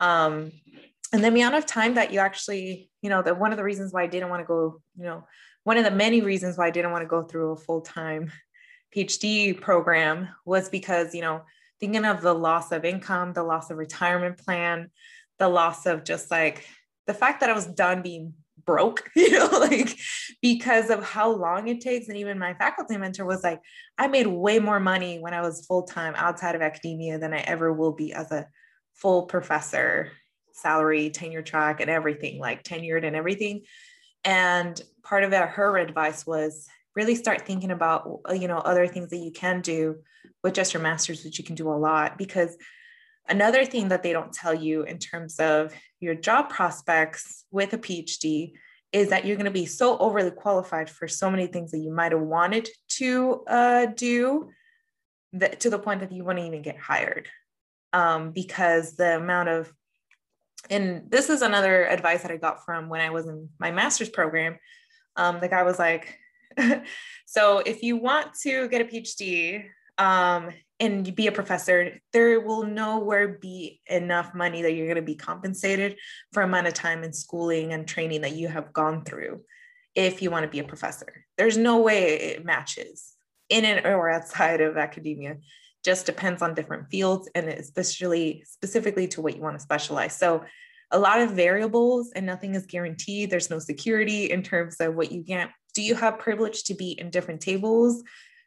[0.01, 0.53] um,
[1.13, 3.93] and the amount of time that you actually you know that one of the reasons
[3.93, 5.25] why i didn't want to go you know
[5.65, 8.31] one of the many reasons why i didn't want to go through a full-time
[8.95, 11.43] phd program was because you know
[11.81, 14.91] thinking of the loss of income the loss of retirement plan
[15.39, 16.67] the loss of just like
[17.07, 18.35] the fact that I was done being
[18.65, 19.97] broke, you know, like
[20.43, 22.09] because of how long it takes.
[22.09, 23.61] And even my faculty mentor was like,
[23.97, 27.39] I made way more money when I was full time outside of academia than I
[27.39, 28.47] ever will be as a
[28.95, 30.13] full professor,
[30.53, 33.63] salary, tenure track, and everything, like tenured and everything.
[34.25, 39.11] And part of that, her advice was really start thinking about, you know, other things
[39.11, 39.97] that you can do
[40.43, 42.57] with just your master's, which you can do a lot because
[43.29, 47.79] Another thing that they don't tell you in terms of your job prospects with a
[47.79, 48.53] PhD
[48.93, 51.93] is that you're going to be so overly qualified for so many things that you
[51.93, 54.51] might have wanted to uh, do
[55.33, 57.29] that to the point that you won't even get hired
[57.93, 59.73] um, because the amount of
[60.69, 64.09] and this is another advice that I got from when I was in my master's
[64.09, 64.59] program.
[65.15, 66.19] Um, the guy was like,
[67.27, 69.65] so if you want to get a PhD,
[69.99, 75.03] um, and be a professor, there will nowhere be enough money that you're going to
[75.03, 75.97] be compensated
[76.33, 79.41] for amount of time and schooling and training that you have gone through
[79.95, 81.25] if you want to be a professor.
[81.39, 83.15] There's no way it matches
[83.49, 85.37] in and or outside of academia.
[85.83, 90.15] Just depends on different fields and especially specifically to what you want to specialize.
[90.15, 90.45] So
[90.91, 93.31] a lot of variables and nothing is guaranteed.
[93.31, 95.49] There's no security in terms of what you get.
[95.77, 98.03] Do you have privilege to be in different tables?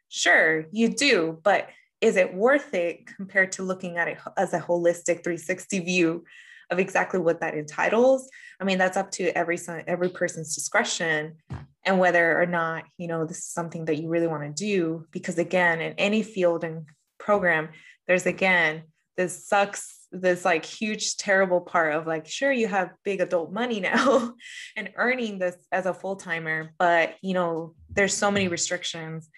[0.08, 1.68] Sure, you do, but
[2.00, 6.24] is it worth it compared to looking at it as a holistic 360 view
[6.72, 8.28] of exactly what that entitles
[8.60, 11.36] i mean that's up to every every person's discretion
[11.84, 15.04] and whether or not you know this is something that you really want to do
[15.10, 16.86] because again in any field and
[17.18, 17.68] program
[18.06, 18.84] there's again
[19.16, 23.78] this sucks this like huge terrible part of like sure you have big adult money
[23.78, 24.32] now
[24.76, 29.30] and earning this as a full-timer but you know there's so many restrictions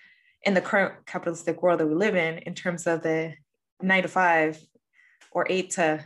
[0.44, 3.32] in the current capitalistic world that we live in, in terms of the
[3.80, 4.58] nine to five
[5.30, 6.04] or eight to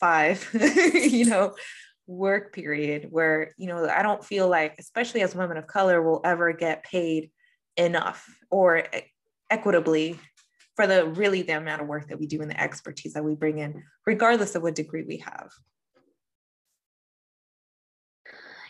[0.00, 0.48] five,
[0.94, 1.54] you know,
[2.06, 6.20] work period where, you know, I don't feel like, especially as women of color, will
[6.24, 7.30] ever get paid
[7.76, 9.02] enough or eh,
[9.50, 10.18] equitably
[10.74, 13.34] for the really the amount of work that we do and the expertise that we
[13.34, 15.52] bring in, regardless of what degree we have.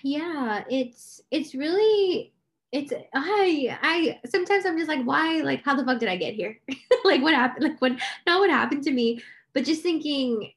[0.03, 2.35] Yeah, it's it's really
[2.73, 5.41] it's I I sometimes I'm just like, why?
[5.41, 6.59] Like, how the fuck did I get here?
[7.05, 7.65] like, what happened?
[7.65, 7.93] Like, what?
[8.27, 9.23] Not what happened to me,
[9.55, 10.53] but just thinking,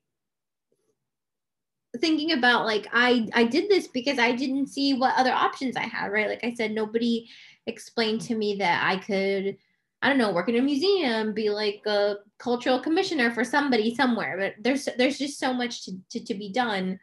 [1.99, 5.83] thinking about like I I did this because I didn't see what other options I
[5.83, 6.11] had.
[6.11, 6.27] Right?
[6.27, 7.29] Like I said, nobody
[7.67, 9.57] explained to me that I could.
[10.01, 14.37] I don't know, work in a museum, be like a cultural commissioner for somebody somewhere.
[14.37, 16.99] But there's there's just so much to, to, to be done.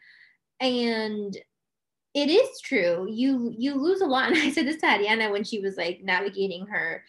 [0.61, 1.37] And
[2.14, 3.07] it is true.
[3.11, 4.28] You you lose a lot.
[4.33, 7.02] And I said this to Ariana when she was like navigating her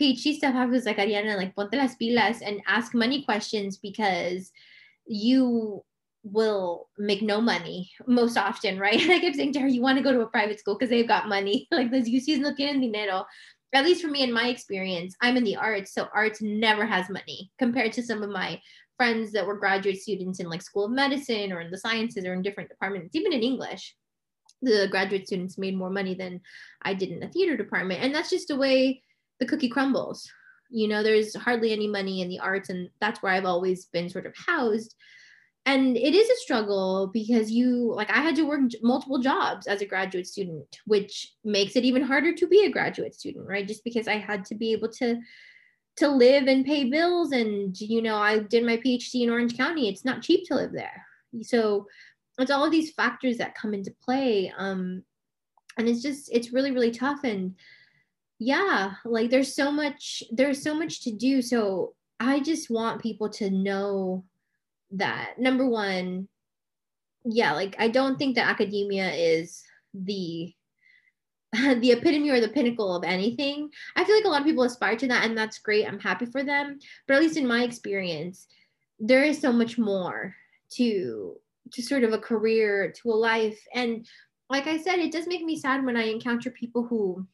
[0.00, 0.54] PhD stuff.
[0.54, 4.52] I was like, Ariana, like ponte las pilas and ask money questions because
[5.06, 5.84] you
[6.24, 9.00] will make no money most often, right?
[9.02, 10.90] And I kept saying to her, you want to go to a private school because
[10.90, 11.66] they've got money.
[11.72, 13.26] like those UCs no tienen dinero.
[13.74, 17.08] At least for me, in my experience, I'm in the arts, so arts never has
[17.08, 18.60] money compared to some of my
[18.98, 22.34] friends that were graduate students in like School of Medicine or in the sciences or
[22.34, 23.94] in different departments, even in English
[24.62, 26.40] the graduate students made more money than
[26.82, 28.02] I did in the theater department.
[28.02, 29.02] And that's just the way
[29.40, 30.30] the cookie crumbles.
[30.70, 34.08] You know, there's hardly any money in the arts, and that's where I've always been
[34.08, 34.94] sort of housed.
[35.64, 39.80] And it is a struggle because you, like, I had to work multiple jobs as
[39.80, 43.66] a graduate student, which makes it even harder to be a graduate student, right?
[43.66, 45.20] Just because I had to be able to
[45.96, 49.88] to live and pay bills and you know i did my phd in orange county.
[49.88, 51.04] It's not cheap to live there.
[51.42, 51.86] So
[52.38, 55.02] it's all of these factors that come into play um
[55.78, 57.24] and it's just it's really really tough.
[57.24, 57.56] And
[58.38, 61.42] yeah like there's so much there's so much to do.
[61.42, 64.24] So i just want people to know
[64.92, 65.38] that.
[65.38, 66.28] Number one
[67.24, 69.62] yeah like i don't think that academia is
[69.94, 70.52] the
[71.80, 73.68] the epitome or the pinnacle of anything.
[73.94, 75.86] I feel like a lot of people aspire to that and that's great.
[75.86, 76.78] I'm happy for them.
[77.06, 78.46] But at least in my experience
[78.98, 80.34] there is so much more
[80.76, 81.36] to
[81.72, 83.60] to sort of a career to a life.
[83.74, 84.06] And
[84.48, 87.26] like i said it does make me sad when i encounter people who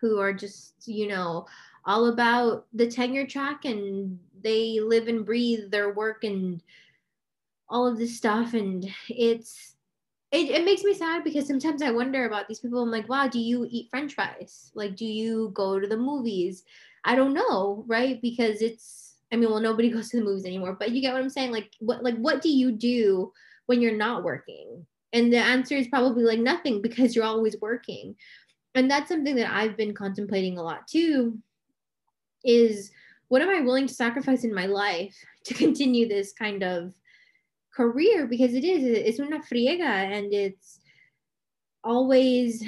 [0.00, 1.46] who are just you know
[1.86, 6.62] all about the tenure track and they live and breathe their work and
[7.68, 9.74] all of this stuff and it's
[10.34, 12.82] it, it makes me sad because sometimes I wonder about these people.
[12.82, 14.72] I'm like, wow, do you eat French fries?
[14.74, 16.64] Like, do you go to the movies?
[17.04, 18.20] I don't know, right?
[18.20, 21.22] Because it's, I mean, well, nobody goes to the movies anymore, but you get what
[21.22, 21.52] I'm saying?
[21.52, 23.32] Like, what, like, what do you do
[23.66, 24.84] when you're not working?
[25.12, 28.16] And the answer is probably like nothing because you're always working.
[28.74, 31.38] And that's something that I've been contemplating a lot too.
[32.44, 32.90] Is
[33.28, 36.94] what am I willing to sacrifice in my life to continue this kind of
[37.74, 38.26] career?
[38.26, 40.80] Because it is it's una friega and it's
[41.82, 42.64] always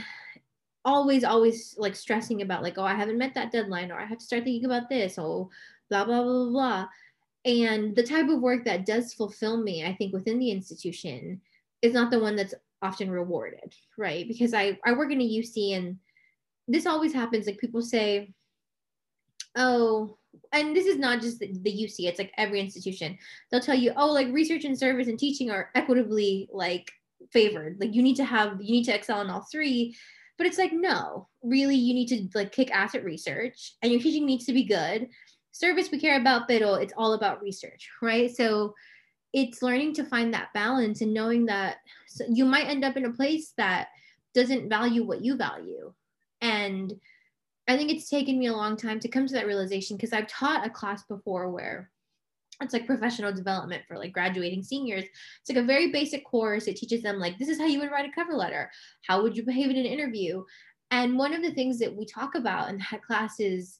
[0.85, 4.19] always always like stressing about like oh i haven't met that deadline or i have
[4.19, 5.51] to start thinking about this oh
[5.91, 6.87] blah blah blah blah
[7.45, 11.41] and the type of work that does fulfill me i think within the institution
[11.83, 14.29] is not the one that's often rewarded right?
[14.29, 15.99] Because i i work in a uc and
[16.69, 17.47] this always happens.
[17.47, 18.35] Like people say
[19.57, 20.16] oh
[20.53, 23.19] and this is not just the, the UC, it's like every institution.
[23.51, 26.90] They'll tell you, oh, like research and service and teaching are equitably like
[27.33, 27.79] favored.
[27.81, 29.97] Like you need to have, you need to excel in all three.
[30.38, 34.01] But it's like, no, really, you need to like kick ass at research and your
[34.01, 35.09] teaching needs to be good.
[35.53, 38.35] Service we care about, but it's all about research, right?
[38.35, 38.75] So
[39.33, 41.79] it's learning to find that balance and knowing that
[42.29, 43.88] you might end up in a place that
[44.35, 45.92] doesn't value what you value.
[46.42, 46.92] And
[47.68, 50.29] I think it's taken me a long time to come to that realization because I've
[50.29, 51.90] taught a class before where
[52.62, 55.05] it's like professional development for like graduating seniors.
[55.05, 56.66] It's like a very basic course.
[56.66, 58.70] It teaches them like this is how you would write a cover letter.
[59.02, 60.44] How would you behave in an interview?
[60.90, 63.79] And one of the things that we talk about in that class is,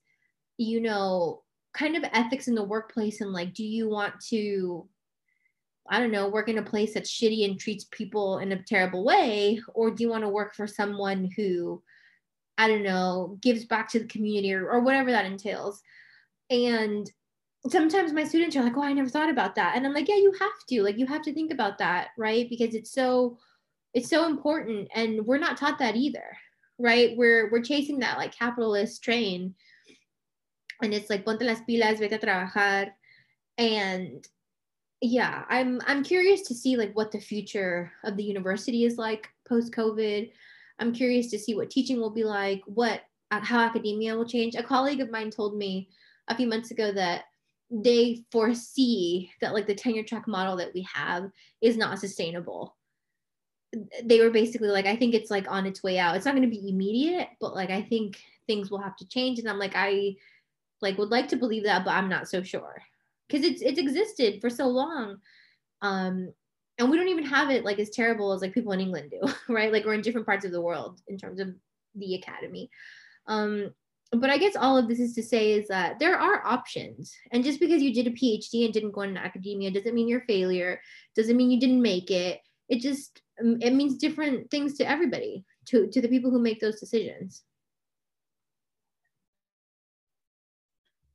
[0.59, 4.89] you know, kind of ethics in the workplace and like, do you want to,
[5.89, 9.05] I don't know, work in a place that's shitty and treats people in a terrible
[9.05, 11.83] way, or do you want to work for someone who
[12.59, 15.83] I don't know, gives back to the community or, or whatever that entails.
[16.51, 17.11] And
[17.69, 19.77] sometimes my students are like, oh, I never thought about that.
[19.77, 20.83] And I'm like, yeah, you have to.
[20.83, 22.49] Like, you have to think about that, right?
[22.49, 23.39] Because it's so,
[23.95, 24.89] it's so important.
[24.95, 26.37] And we're not taught that either,
[26.79, 27.17] right?
[27.17, 29.55] We're we're chasing that like capitalist train.
[30.83, 32.89] And it's like ponte las pilas, vete a trabajar.
[33.59, 34.27] And
[35.01, 39.29] yeah, I'm I'm curious to see like what the future of the university is like
[39.49, 40.31] post COVID.
[40.79, 44.55] I'm curious to see what teaching will be like, what uh, how academia will change.
[44.55, 45.89] A colleague of mine told me
[46.29, 47.25] a few months ago that
[47.71, 52.77] they foresee that like the tenure track model that we have is not sustainable.
[54.05, 56.17] They were basically like, I think it's like on its way out.
[56.17, 59.39] It's not going to be immediate, but like I think things will have to change.
[59.39, 60.15] And I'm like, I
[60.81, 62.81] like would like to believe that, but I'm not so sure
[63.29, 65.17] because it's it's existed for so long.
[65.83, 66.33] Um,
[66.79, 69.33] and we don't even have it like as terrible as like people in England do,
[69.53, 69.73] right?
[69.73, 71.55] Like we're in different parts of the world in terms of
[71.95, 72.71] the academy.
[73.27, 73.73] Um,
[74.13, 77.15] but I guess all of this is to say is that there are options.
[77.33, 80.21] And just because you did a PhD and didn't go into academia doesn't mean you're
[80.21, 80.81] a failure,
[81.17, 82.41] doesn't mean you didn't make it.
[82.69, 86.61] It just um, it means different things to everybody, to, to the people who make
[86.61, 87.43] those decisions.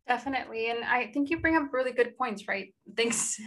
[0.07, 0.69] Definitely.
[0.69, 2.73] And I think you bring up really good points, right?
[2.95, 3.39] Things,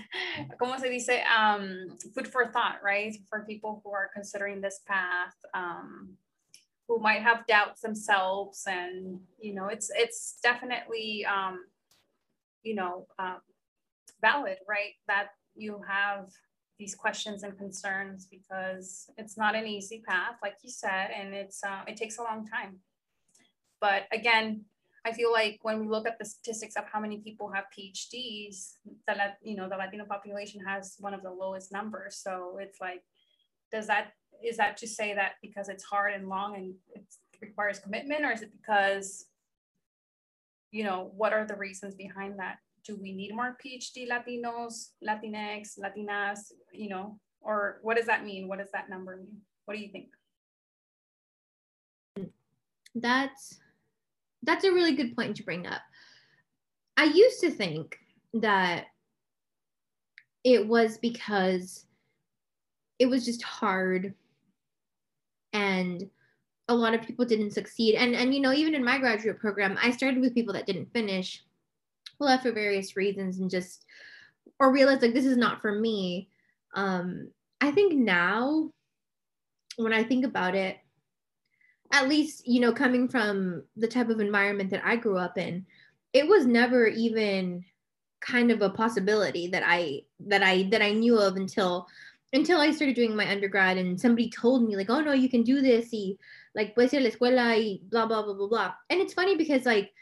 [0.58, 3.14] como se dice, um, food for thought, right?
[3.28, 6.14] For people who are considering this path, um,
[6.88, 8.62] who might have doubts themselves.
[8.66, 11.64] And, you know, it's, it's definitely, um,
[12.62, 13.38] you know, um,
[14.20, 14.92] valid, right?
[15.08, 16.30] That you have
[16.78, 21.62] these questions and concerns because it's not an easy path, like you said, and it's,
[21.64, 22.78] uh, it takes a long time.
[23.80, 24.64] But again,
[25.06, 28.76] I feel like when we look at the statistics of how many people have PhDs,
[29.06, 32.16] that you know the Latino population has one of the lowest numbers.
[32.16, 33.02] So it's like,
[33.70, 34.12] does that
[34.42, 37.04] is that to say that because it's hard and long and it
[37.40, 39.26] requires commitment, or is it because,
[40.70, 42.56] you know, what are the reasons behind that?
[42.86, 48.48] Do we need more PhD Latinos, Latinx, Latinas, you know, or what does that mean?
[48.48, 49.40] What does that number mean?
[49.64, 50.08] What do you think?
[52.94, 53.58] That's
[54.44, 55.80] that's a really good point to bring up.
[56.96, 57.98] I used to think
[58.34, 58.86] that
[60.44, 61.86] it was because
[62.98, 64.14] it was just hard
[65.52, 66.08] and
[66.68, 69.78] a lot of people didn't succeed and and you know even in my graduate program
[69.82, 71.42] i started with people that didn't finish
[72.20, 73.84] left for various reasons and just
[74.60, 76.28] or realized like this is not for me
[76.74, 77.28] um
[77.60, 78.70] i think now
[79.76, 80.78] when i think about it
[81.94, 85.64] at least you know coming from the type of environment that i grew up in
[86.12, 87.64] it was never even
[88.20, 91.86] kind of a possibility that i that i that i knew of until
[92.32, 95.44] until i started doing my undergrad and somebody told me like oh no you can
[95.44, 96.16] do this y
[96.56, 98.72] like puedes ir a la escuela y blah blah blah blah blah.
[98.90, 99.92] And it's funny because like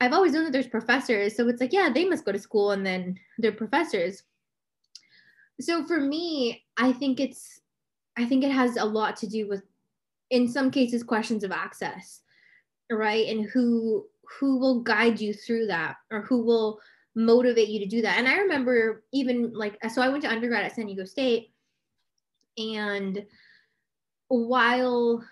[0.00, 2.70] i've always known that there's professors so it's like yeah they must go to school
[2.70, 4.22] and then they're professors.
[5.60, 7.60] So for me i think it's
[8.16, 9.62] I think it has a lot to do with,
[10.34, 12.22] in some cases, questions of access,
[12.90, 13.28] right?
[13.28, 14.04] And who
[14.40, 16.80] who will guide you through that, or who will
[17.14, 18.18] motivate you to do that.
[18.18, 21.52] And I remember even like so I went to undergrad at San Diego State,
[22.58, 23.24] and
[24.26, 25.24] while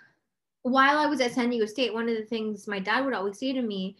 [0.62, 3.40] while I was at San Diego State, one of the things my dad would always
[3.40, 3.96] say to me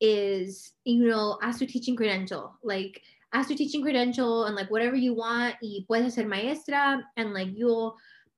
[0.00, 2.54] is, you know, ask your teaching credential.
[2.62, 7.34] Like, ask your teaching credential and like whatever you want, y puedes ser maestra, and
[7.34, 7.96] like you'll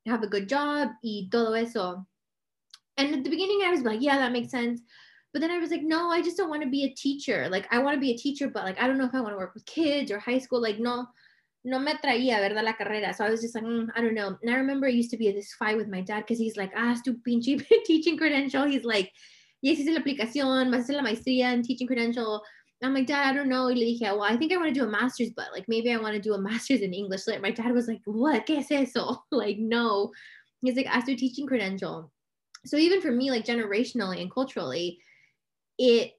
[0.08, 2.06] have a good job, y todo eso.
[2.96, 4.80] And at the beginning, I was like, yeah, that makes sense.
[5.32, 7.48] But then I was like, no, I just don't want to be a teacher.
[7.48, 9.34] Like, I want to be a teacher, but like, I don't know if I want
[9.34, 10.60] to work with kids or high school.
[10.60, 11.06] Like, no,
[11.64, 12.64] no me traía, ¿verdad?
[12.64, 13.14] La carrera.
[13.14, 14.36] So I was just like, mm, I don't know.
[14.42, 16.72] And I remember I used to be this fight with my dad because he's like,
[16.76, 18.64] ah, tu pinche teaching credential.
[18.64, 19.12] He's like,
[19.60, 22.42] yes, es la aplicación, vas a hacer la maestría en teaching credential.
[22.82, 23.64] I'm like, Dad, I don't know.
[23.64, 25.96] Le dije, well, I think I want to do a master's, but like maybe I
[25.96, 27.26] want to do a master's in English.
[27.26, 28.46] Like my dad was like, what?
[28.46, 29.24] ¿Qué es eso?
[29.30, 30.12] like, no.
[30.62, 32.12] He's like, ask your teaching credential.
[32.64, 34.98] So even for me, like generationally and culturally,
[35.78, 36.12] it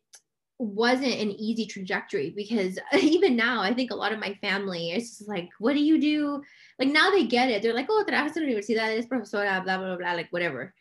[0.57, 5.18] wasn't an easy trajectory because even now I think a lot of my family is
[5.18, 6.41] just like, what do you do?
[6.78, 7.62] Like now they get it.
[7.62, 10.74] They're like, oh, trabajas en la universidad, es profesora, blah, blah, blah, like whatever.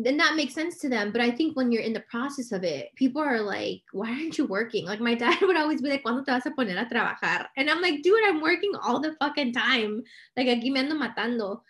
[0.00, 1.10] Then that makes sense to them.
[1.10, 4.38] But I think when you're in the process of it, people are like, why aren't
[4.38, 4.86] you working?
[4.86, 7.46] Like my dad would always be like, ¿cuándo te vas a poner a trabajar?
[7.56, 10.04] And I'm like, dude, I'm working all the fucking time.
[10.36, 11.62] Like aquí me ando matando.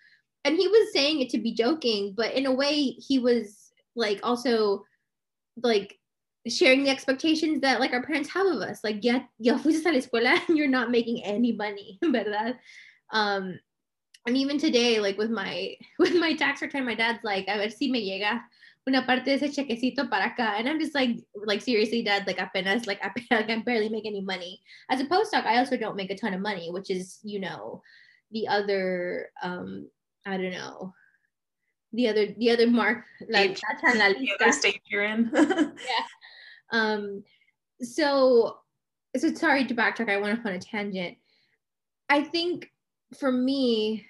[0.44, 4.20] And he was saying it to be joking, but in a way he was like
[4.22, 4.84] also
[5.62, 5.98] like
[6.46, 8.84] sharing the expectations that like our parents have of us.
[8.84, 12.58] Like, ya, ya fuiste a la escuela and you're not making any money, ¿verdad?
[13.10, 13.58] Um,
[14.28, 17.70] and even today, like with my with my tax return, my dad's like, a ver
[17.70, 18.42] si me llega
[18.86, 20.58] una parte de ese chequecito para acá.
[20.58, 23.00] And I'm just like, like seriously, dad, like apenas, like
[23.30, 24.60] I, can barely make any money.
[24.90, 27.82] As a postdoc, I also don't make a ton of money, which is, you know,
[28.30, 29.88] the other, um,
[30.26, 30.92] I don't know,
[31.92, 35.30] the other, the other mark, like that's the other stage you're in.
[35.34, 35.70] yeah.
[36.70, 37.24] Um,
[37.80, 38.58] so,
[39.16, 40.10] so sorry to backtrack.
[40.10, 41.16] I went off on a tangent.
[42.10, 42.70] I think
[43.18, 44.06] for me,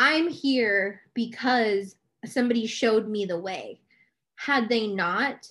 [0.00, 3.82] I'm here because somebody showed me the way.
[4.36, 5.46] Had they not,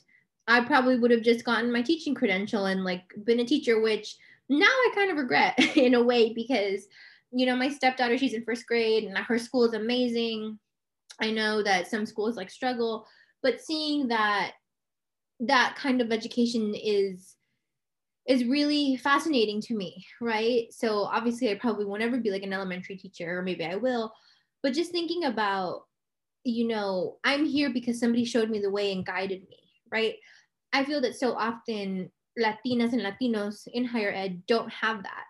[0.47, 4.15] I probably would have just gotten my teaching credential and like been a teacher, which
[4.49, 6.87] now I kind of regret in a way because,
[7.31, 10.57] you know, my stepdaughter, she's in first grade and her school is amazing.
[11.21, 13.05] I know that some schools like struggle,
[13.43, 14.53] but seeing that
[15.41, 17.35] that kind of education is
[18.25, 20.73] is really fascinating to me, right?
[20.73, 24.11] So obviously I probably won't ever be like an elementary teacher or maybe I will,
[24.63, 25.83] but just thinking about
[26.43, 29.59] you know, I'm here because somebody showed me the way and guided me,
[29.91, 30.15] right?
[30.71, 35.23] I feel that so often Latinas and Latinos in higher ed don't have that,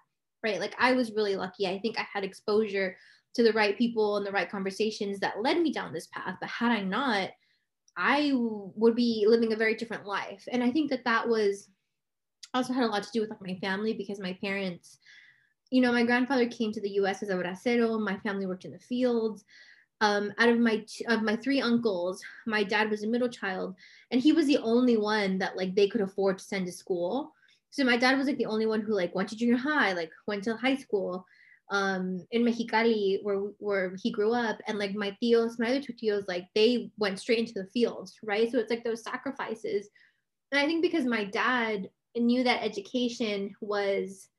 [0.43, 0.59] right?
[0.59, 1.67] Like I was really lucky.
[1.67, 2.95] I think I had exposure
[3.35, 6.35] to the right people and the right conversations that led me down this path.
[6.39, 7.29] But had I not,
[7.97, 10.43] I would be living a very different life.
[10.51, 11.69] And I think that that was
[12.53, 14.99] also had a lot to do with like my family because my parents,
[15.71, 17.21] you know, my grandfather came to the U.S.
[17.21, 17.99] as a bracero.
[17.99, 19.43] My family worked in the fields.
[20.01, 23.75] Um, out of my of my three uncles, my dad was a middle child,
[24.11, 27.33] and he was the only one that like they could afford to send to school.
[27.71, 30.11] So my dad was like the only one who like went to junior high, like
[30.25, 31.25] went to high school
[31.71, 35.93] um in Mexicali where where he grew up and like my tios my other two
[35.93, 39.87] tios like they went straight into the fields right so it's like those sacrifices
[40.51, 44.29] and I think because my dad knew that education was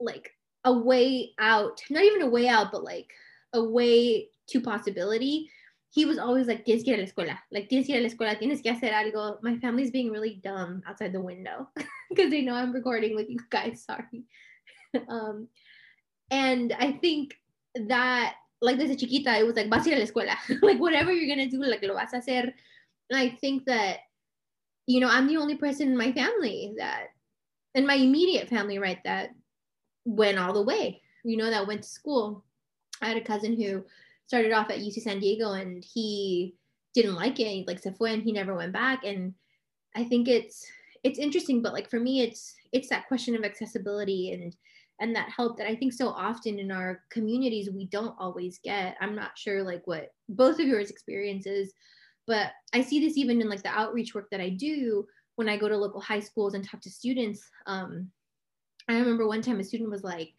[0.00, 0.32] like
[0.64, 3.08] a way out not even a way out but like
[3.54, 5.50] a way to possibility.
[5.90, 7.38] He was always like tienes que ir a la escuela.
[7.50, 8.38] Like tienes que ir a la escuela.
[8.38, 9.38] Tienes que hacer algo.
[9.42, 11.68] My family's being really dumb outside the window
[12.10, 14.24] because they know I'm recording with you guys sorry.
[15.08, 15.48] Um
[16.30, 17.34] and I think
[17.74, 20.36] that, like desde chiquita, it was like, vas a ir a la escuela.
[20.62, 22.52] like, whatever you're going to do, like, lo vas a hacer.
[23.10, 24.00] And I think that,
[24.86, 27.08] you know, I'm the only person in my family that,
[27.74, 29.30] in my immediate family, right, that
[30.08, 32.44] went all the way, you know, that went to school.
[33.02, 33.84] I had a cousin who
[34.26, 36.54] started off at UC San Diego and he
[36.94, 37.66] didn't like it.
[37.66, 39.04] Like, se fue and he never went back.
[39.04, 39.34] And
[39.94, 40.66] I think it's,
[41.04, 44.56] it's interesting, but like for me, it's, it's that question of accessibility and,
[45.00, 48.96] and that help that I think so often in our communities we don't always get.
[49.00, 51.72] I'm not sure like what both of yours experiences,
[52.26, 55.06] but I see this even in like the outreach work that I do
[55.36, 57.48] when I go to local high schools and talk to students.
[57.66, 58.10] Um,
[58.88, 60.32] I remember one time a student was like,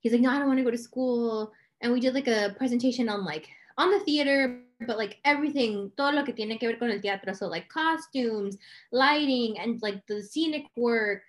[0.00, 1.52] he's like, no, I don't want to go to school.
[1.80, 6.14] And we did like a presentation on like on the theater, but like everything, todo
[6.14, 7.32] lo que tiene que ver con el teatro.
[7.34, 8.56] So like costumes,
[8.92, 11.22] lighting, and like the scenic work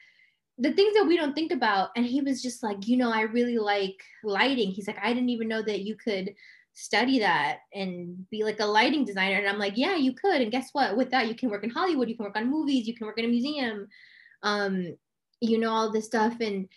[0.57, 1.89] the things that we don't think about.
[1.95, 4.71] And he was just like you know i really like lighting.
[4.71, 6.33] He's like i didn't even know that you could
[6.73, 9.37] study that and be like a lighting designer.
[9.37, 10.41] And i'm like yeah you could.
[10.41, 10.97] And guess what?
[10.97, 13.19] With that you can work in hollywood you can work on movies you can work
[13.19, 13.87] in a museum.
[14.43, 14.95] Um
[15.49, 16.67] you know all this stuff and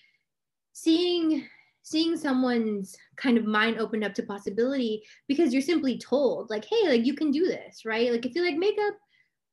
[0.73, 1.47] seeing
[1.83, 6.89] seeing someone's kind of mind opened up to possibility because you're simply told like hey
[6.89, 8.13] like you can do this right?
[8.13, 8.95] Like if you like makeup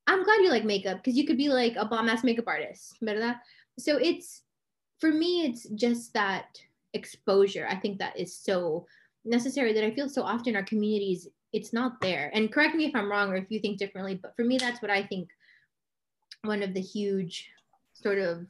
[0.08, 2.98] i'm glad you like makeup because you could be like a bomb ass makeup artist
[3.02, 3.38] verdad
[3.80, 4.44] so it's
[5.00, 6.46] for me it's just that
[6.94, 8.86] exposure i think that is so
[9.26, 12.30] necessary that i feel so often our communities it's not there.
[12.34, 14.82] And correct me if i'm wrong or if you think differently but for me that's
[14.82, 15.30] what i think
[16.44, 17.50] one of the huge
[17.94, 18.46] sort of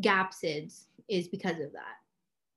[0.00, 1.96] gaps is is because of that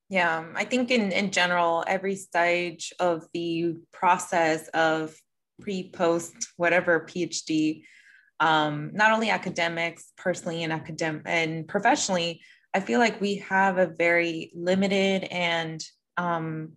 [0.09, 5.15] yeah i think in in general every stage of the process of
[5.59, 7.83] pre post whatever phd
[8.41, 12.41] um, not only academics, personally and academic and professionally,
[12.73, 15.81] I feel like we have a very limited and
[16.17, 16.73] um,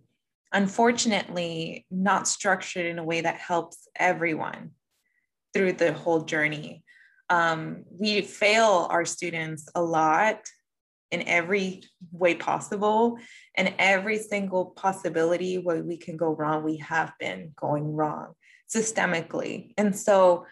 [0.53, 4.71] unfortunately not structured in a way that helps everyone
[5.53, 6.83] through the whole journey.
[7.31, 10.41] Um, we fail our students a lot
[11.15, 13.17] in every way possible.
[13.55, 18.33] And every single possibility where we can go wrong we have been going wrong
[18.73, 19.73] systemically.
[19.77, 20.45] And so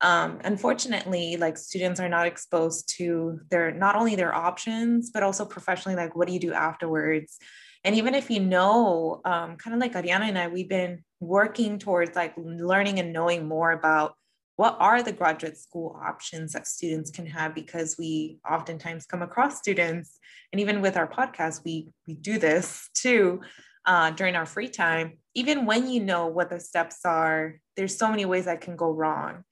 [0.00, 5.44] um, unfortunately like students are not exposed to their not only their options but also
[5.44, 7.38] professionally like what do you do afterwards?
[7.84, 11.78] And even if you know um, kind of like ariana and i we've been working
[11.78, 14.14] towards like learning and knowing more about
[14.56, 17.54] what are the graduate school options that students can have?
[17.54, 20.18] Because we oftentimes come across students
[20.52, 23.40] and even with our podcast we we do this too
[23.84, 25.18] uh, during our free time.
[25.34, 28.90] Even when you know what the steps are there's so many ways that can go
[28.90, 29.44] wrong.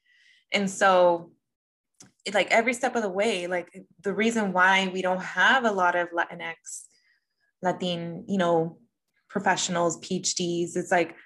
[0.52, 1.32] And so
[2.32, 3.68] like every step of the way like
[4.02, 6.84] the reason why we don't have a lot of latinx
[7.62, 8.78] latin you know
[9.28, 11.16] professionals phds it's like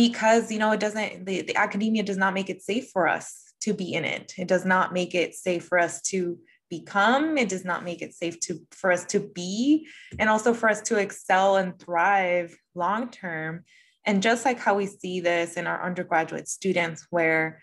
[0.00, 3.52] because you know it doesn't the, the academia does not make it safe for us
[3.60, 4.32] to be in it.
[4.38, 6.38] It does not make it safe for us to
[6.70, 7.36] become.
[7.36, 9.86] It does not make it safe to for us to be
[10.18, 13.64] and also for us to excel and thrive long term.
[14.06, 17.62] And just like how we see this in our undergraduate students where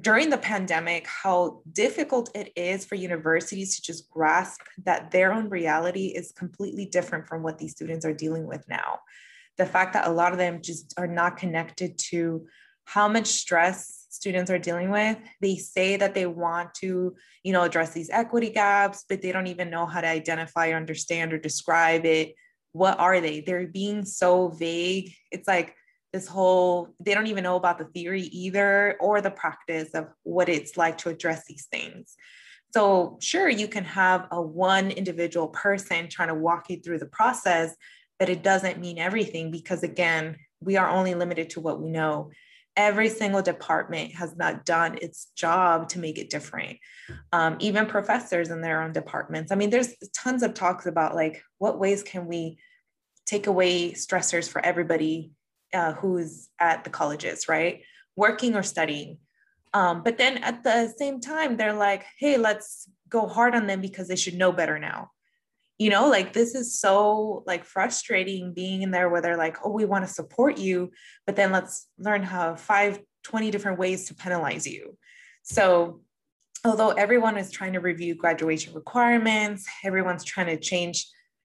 [0.00, 5.50] during the pandemic how difficult it is for universities to just grasp that their own
[5.50, 8.98] reality is completely different from what these students are dealing with now
[9.58, 12.46] the fact that a lot of them just are not connected to
[12.84, 15.16] how much stress students are dealing with.
[15.40, 19.48] They say that they want to you know address these equity gaps but they don't
[19.48, 22.34] even know how to identify or understand or describe it.
[22.72, 23.40] What are they?
[23.40, 25.12] They're being so vague.
[25.30, 25.74] It's like
[26.12, 30.48] this whole they don't even know about the theory either or the practice of what
[30.48, 32.14] it's like to address these things.
[32.72, 37.06] So sure you can have a one individual person trying to walk you through the
[37.06, 37.74] process
[38.18, 42.30] but it doesn't mean everything because again we are only limited to what we know
[42.76, 46.78] every single department has not done its job to make it different
[47.32, 51.42] um, even professors in their own departments i mean there's tons of talks about like
[51.58, 52.58] what ways can we
[53.26, 55.32] take away stressors for everybody
[55.72, 57.82] uh, who's at the colleges, right?
[58.16, 59.18] Working or studying.
[59.72, 63.80] Um, but then at the same time, they're like, hey, let's go hard on them
[63.80, 65.10] because they should know better now.
[65.84, 69.70] You know, like this is so like frustrating being in there where they're like, oh,
[69.70, 70.92] we want to support you,
[71.26, 74.96] but then let's learn how five, 20 different ways to penalize you.
[75.42, 76.00] So
[76.64, 81.06] although everyone is trying to review graduation requirements, everyone's trying to change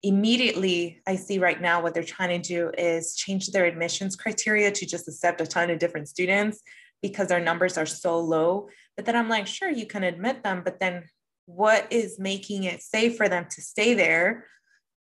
[0.04, 4.72] immediately I see right now what they're trying to do is change their admissions criteria
[4.72, 6.62] to just accept a ton of different students
[7.02, 8.70] because their numbers are so low.
[8.96, 11.06] But then I'm like, sure, you can admit them, but then
[11.50, 14.46] what is making it safe for them to stay there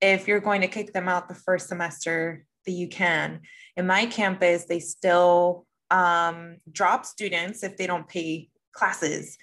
[0.00, 3.40] if you're going to kick them out the first semester that you can?
[3.76, 9.36] In my campus, they still um, drop students if they don't pay classes.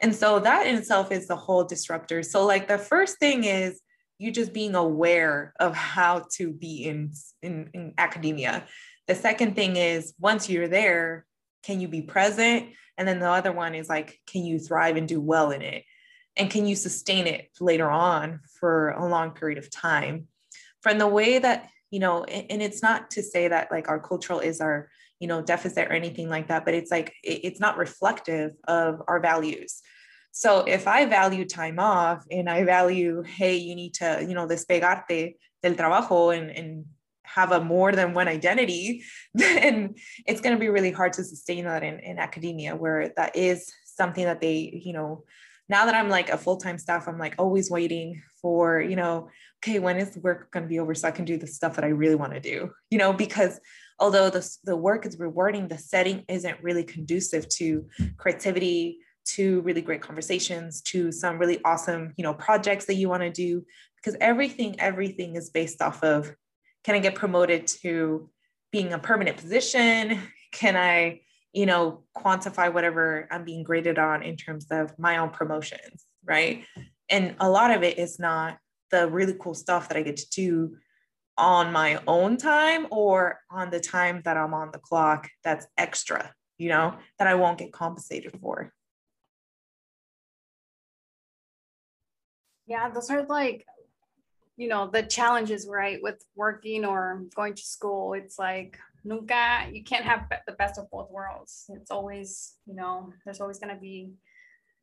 [0.00, 2.22] And so that in itself is the whole disruptor.
[2.22, 3.80] So, like, the first thing is
[4.18, 8.64] you just being aware of how to be in, in, in academia.
[9.08, 11.26] The second thing is once you're there,
[11.64, 12.70] can you be present?
[12.96, 15.84] And then the other one is like, can you thrive and do well in it?
[16.36, 20.28] And can you sustain it later on for a long period of time?
[20.80, 24.40] From the way that, you know, and it's not to say that like our cultural
[24.40, 28.52] is our, you know, deficit or anything like that, but it's like, it's not reflective
[28.66, 29.80] of our values.
[30.32, 34.48] So if I value time off and I value, hey, you need to, you know,
[34.48, 36.84] despegarte del trabajo and, and
[37.22, 39.04] have a more than one identity,
[39.34, 39.94] then
[40.26, 43.72] it's going to be really hard to sustain that in, in academia where that is
[43.84, 45.24] something that they, you know,
[45.68, 49.30] now that I'm like a full-time staff, I'm like always waiting for, you know,
[49.62, 51.84] okay, when is work going to be over so I can do the stuff that
[51.84, 53.58] I really want to do, you know, because
[53.98, 57.86] although the, the work is rewarding, the setting isn't really conducive to
[58.18, 63.22] creativity, to really great conversations, to some really awesome, you know, projects that you want
[63.22, 63.64] to do,
[63.96, 66.30] because everything, everything is based off of,
[66.82, 68.28] can I get promoted to
[68.70, 70.20] being a permanent position?
[70.52, 71.22] Can I,
[71.54, 76.64] you know, quantify whatever I'm being graded on in terms of my own promotions, right?
[77.08, 78.58] And a lot of it is not
[78.90, 80.76] the really cool stuff that I get to do
[81.38, 86.32] on my own time or on the time that I'm on the clock that's extra,
[86.58, 88.72] you know, that I won't get compensated for.
[92.66, 93.64] Yeah, those are like,
[94.56, 96.00] you know, the challenges, right?
[96.02, 100.90] With working or going to school, it's like nunca, you can't have the best of
[100.90, 101.66] both worlds.
[101.68, 104.12] It's always, you know, there's always going to be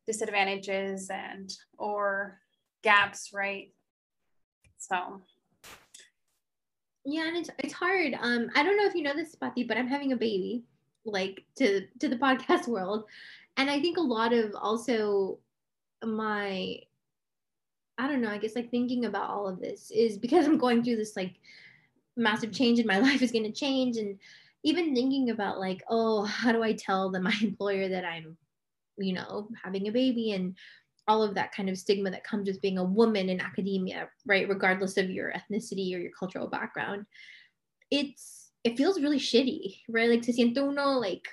[0.07, 2.39] disadvantages and or
[2.84, 3.74] gaps, right?
[4.78, 5.22] So
[7.05, 8.15] yeah, and it's it's hard.
[8.19, 10.63] Um, I don't know if you know this, Pati, but I'm having a baby,
[11.05, 13.05] like to to the podcast world,
[13.57, 15.39] and I think a lot of also
[16.03, 16.80] my,
[17.97, 20.84] I don't know, I guess like thinking about all of this is because I'm going
[20.84, 21.36] through this like
[22.18, 24.18] massive change in my life is going to change, and
[24.64, 28.38] even thinking about like, oh, how do I tell the my employer that I'm,
[28.97, 30.55] you know, having a baby and
[31.07, 34.47] all of that kind of stigma that comes with being a woman in academia, right?
[34.47, 37.05] Regardless of your ethnicity or your cultural background.
[37.89, 40.09] It's it feels really shitty, right?
[40.09, 41.28] Like to siento uno like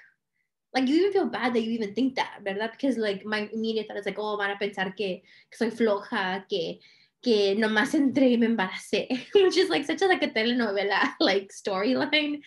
[0.74, 2.72] like you even feel bad that you even think that, ¿verdad?
[2.72, 6.47] Because like my immediate thought is like, oh, van a pensar que, que soy floja,
[6.49, 6.79] que
[7.22, 11.50] que nomás entré y me embaracé, which is like such a like a telenovela like
[11.52, 12.40] storyline.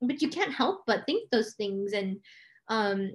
[0.00, 1.92] But you can't help but think those things.
[1.92, 2.18] And
[2.68, 3.12] um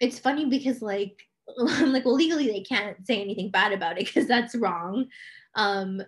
[0.00, 1.22] it's funny because like
[1.58, 5.06] I'm like, well, legally they can't say anything bad about it because that's wrong.
[5.54, 6.02] Um,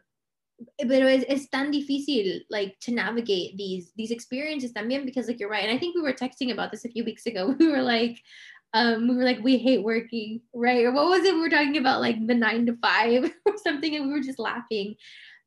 [0.79, 5.51] pero es, es tan difícil like to navigate these these experiences también because like you're
[5.51, 7.83] right and i think we were texting about this a few weeks ago we were
[7.83, 8.21] like
[8.75, 11.79] um we were like we hate working right or what was it we were talking
[11.79, 14.95] about like the nine to five or something and we were just laughing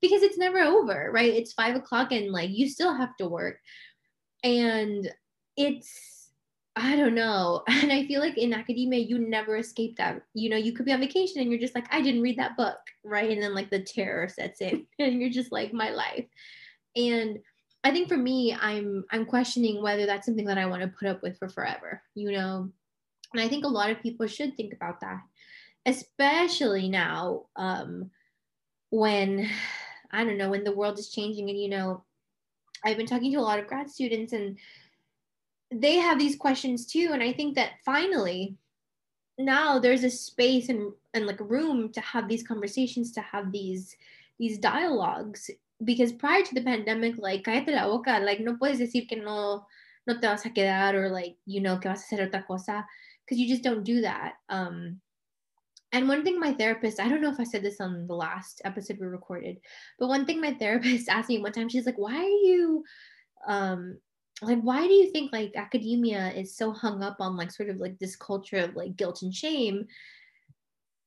[0.02, 3.60] because it's never over right it's five o'clock and like you still have to work
[4.44, 5.12] and
[5.56, 6.18] it's
[6.78, 7.64] I don't know.
[7.68, 10.22] And I feel like in academia, you never escape that.
[10.34, 12.56] You know, you could be on vacation and you're just like, I didn't read that
[12.56, 13.32] book, right?
[13.32, 16.26] And then like the terror sets in and you're just like, my life.
[16.96, 17.40] And
[17.84, 21.08] I think for me, I'm I'm questioning whether that's something that I want to put
[21.08, 22.70] up with for forever, you know.
[23.34, 25.22] And I think a lot of people should think about that,
[25.86, 28.12] especially now um,
[28.90, 29.50] when
[30.12, 31.50] I don't know when the world is changing.
[31.50, 32.04] And you know,
[32.84, 34.58] I've been talking to a lot of grad students and
[35.72, 38.56] they have these questions too and i think that finally
[39.38, 43.96] now there's a space and, and like room to have these conversations to have these
[44.40, 45.50] these dialogues
[45.84, 49.66] because prior to the pandemic like cállate la boca like no puedes decir que no
[50.08, 52.86] no te vas a quedar or like you know que vas a hacer otra cosa
[53.28, 55.00] because you just don't do that um
[55.94, 58.62] and one thing my therapist, I don't know if I said this on the last
[58.66, 59.58] episode we recorded,
[59.98, 62.84] but one thing my therapist asked me one time, she's like, why are you
[63.48, 63.98] um
[64.42, 67.78] like why do you think like academia is so hung up on like sort of
[67.78, 69.88] like this culture of like guilt and shame?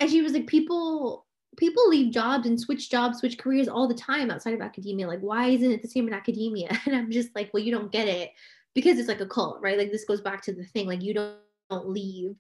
[0.01, 3.95] And she was like people people leave jobs and switch jobs switch careers all the
[3.95, 5.07] time outside of academia.
[5.07, 6.71] Like why isn't it the same in academia?
[6.87, 8.31] And i'm just like well you don't get it
[8.75, 9.79] because it's like a cult right?
[9.79, 11.37] Like this goes back to the thing like you don't,
[11.71, 12.35] don't leave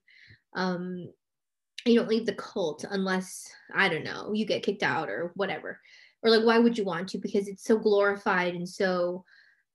[0.55, 1.09] um
[1.87, 5.81] you don't leave the cult unless i don't know you get kicked out or whatever.
[6.23, 7.19] Or like why would you want to?
[7.19, 9.25] Because it's so glorified and so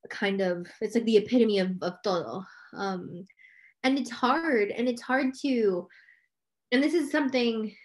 [0.09, 2.43] kind of it's like the epitome of, of todo.
[2.73, 3.25] Um
[3.83, 5.87] and it's hard and it's hard to
[6.71, 7.75] and this is something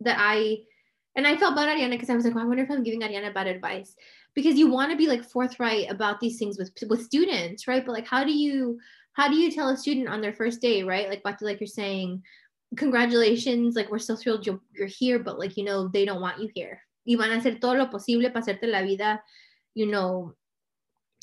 [0.00, 0.58] that i
[1.16, 3.00] and i felt bad ariana because i was like well, i wonder if i'm giving
[3.00, 3.94] ariana bad advice.
[4.34, 7.84] Because you want to be like forthright about these things with with students right?
[7.84, 8.78] But like how do you
[9.14, 12.22] how do you tell a student on their first day right like like you're saying
[12.76, 16.40] congratulations like we're so thrilled you're, you're here but like you know they don't want
[16.40, 19.20] you here y van a hacer todo lo posible para hacerte la vida
[19.74, 20.34] you know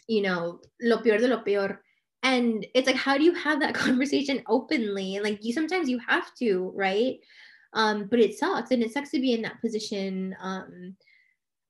[0.10, 1.82] you know, lo peor de lo peor.
[2.24, 5.16] And it's like, how do you have that conversation openly?
[5.16, 7.18] And like, you sometimes you have to, right?
[7.74, 10.36] Um, but it sucks, and it sucks to be in that position.
[10.42, 10.96] Um,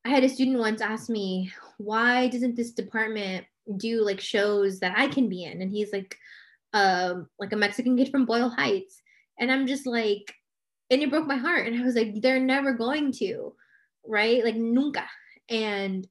[0.05, 3.45] I had a student once ask me, why doesn't this department
[3.77, 5.61] do like shows that I can be in?
[5.61, 6.17] And he's like,
[6.73, 9.01] um, like a Mexican kid from Boyle Heights.
[9.39, 10.33] And I'm just like,
[10.89, 11.67] and it broke my heart.
[11.67, 13.53] And I was like, they're never going to,
[14.05, 14.43] right?
[14.43, 15.05] Like nunca.
[15.49, 16.07] And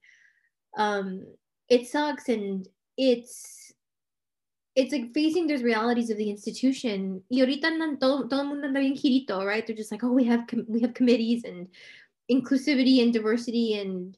[0.76, 1.24] um
[1.68, 3.72] it sucks and it's
[4.74, 7.20] it's like facing those realities of the institution.
[7.30, 9.66] Y ahorita todo, todo mundo anda bien girito, right?
[9.66, 11.66] They're just like, oh, we have com- we have committees and
[12.30, 14.16] inclusivity and diversity and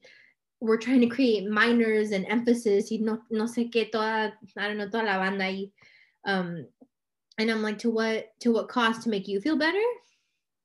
[0.61, 4.77] we're trying to create minors and emphasis y no, no sé qué toda, I don't
[4.77, 5.71] know, toda la banda ahí.
[6.27, 6.67] Um,
[7.39, 9.83] and I'm like, to what to what cost to make you feel better?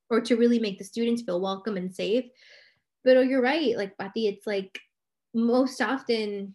[0.10, 2.26] Or to really make the students feel welcome and safe?
[3.04, 4.80] But oh, you're right, like Pati, it's like
[5.34, 6.54] most often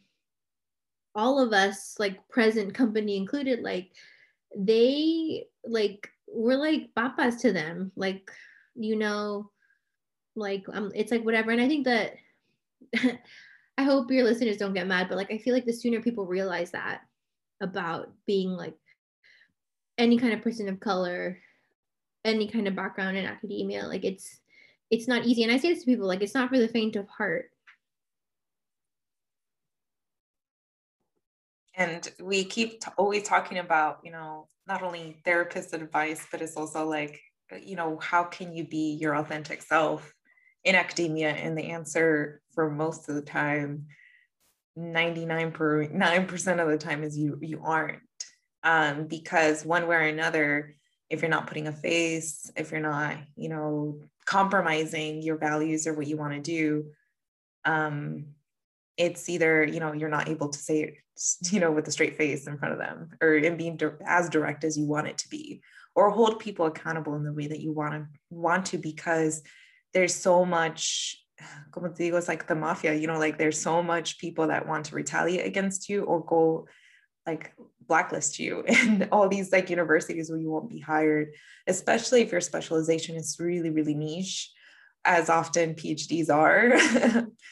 [1.15, 3.93] all of us, like present company included, like
[4.57, 7.91] they like we're like papas to them.
[7.97, 8.31] Like,
[8.75, 9.51] you know,
[10.37, 11.51] like um it's like whatever.
[11.51, 12.15] And I think that
[12.97, 16.27] I hope your listeners don't get mad, but like I feel like the sooner people
[16.27, 17.01] realize that
[17.61, 18.75] about being like
[19.99, 21.39] any kind of person of color,
[22.25, 24.41] any kind of background in academia, like it's
[24.91, 25.45] it's not easy.
[25.45, 27.51] And I say this to people, like it's not for the faint of heart.
[31.77, 36.57] And we keep t- always talking about, you know, not only therapist advice, but it's
[36.57, 37.21] also like,
[37.63, 40.13] you know, how can you be your authentic self
[40.65, 41.31] in academia?
[41.31, 43.87] And the answer for most of the time,
[44.79, 48.03] 99% of the time is you you aren't.
[48.63, 50.77] Um, because one way or another,
[51.09, 55.95] if you're not putting a face, if you're not, you know, compromising your values or
[55.95, 56.91] what you want to do,
[57.65, 58.27] um,
[58.99, 60.95] it's either, you know, you're not able to say it,
[61.51, 64.65] you know, with a straight face in front of them or in being as direct
[64.65, 65.63] as you want it to be,
[65.95, 69.43] or hold people accountable in the way that you want to want to because
[69.95, 71.17] there's so much
[71.71, 74.67] como te digo, it's like the mafia, you know, like there's so much people that
[74.67, 76.67] want to retaliate against you or go
[77.27, 77.53] like
[77.87, 81.35] blacklist you and all these like universities where you won't be hired,
[81.67, 84.51] especially if your specialization is really, really niche,
[85.05, 86.79] as often PhDs are.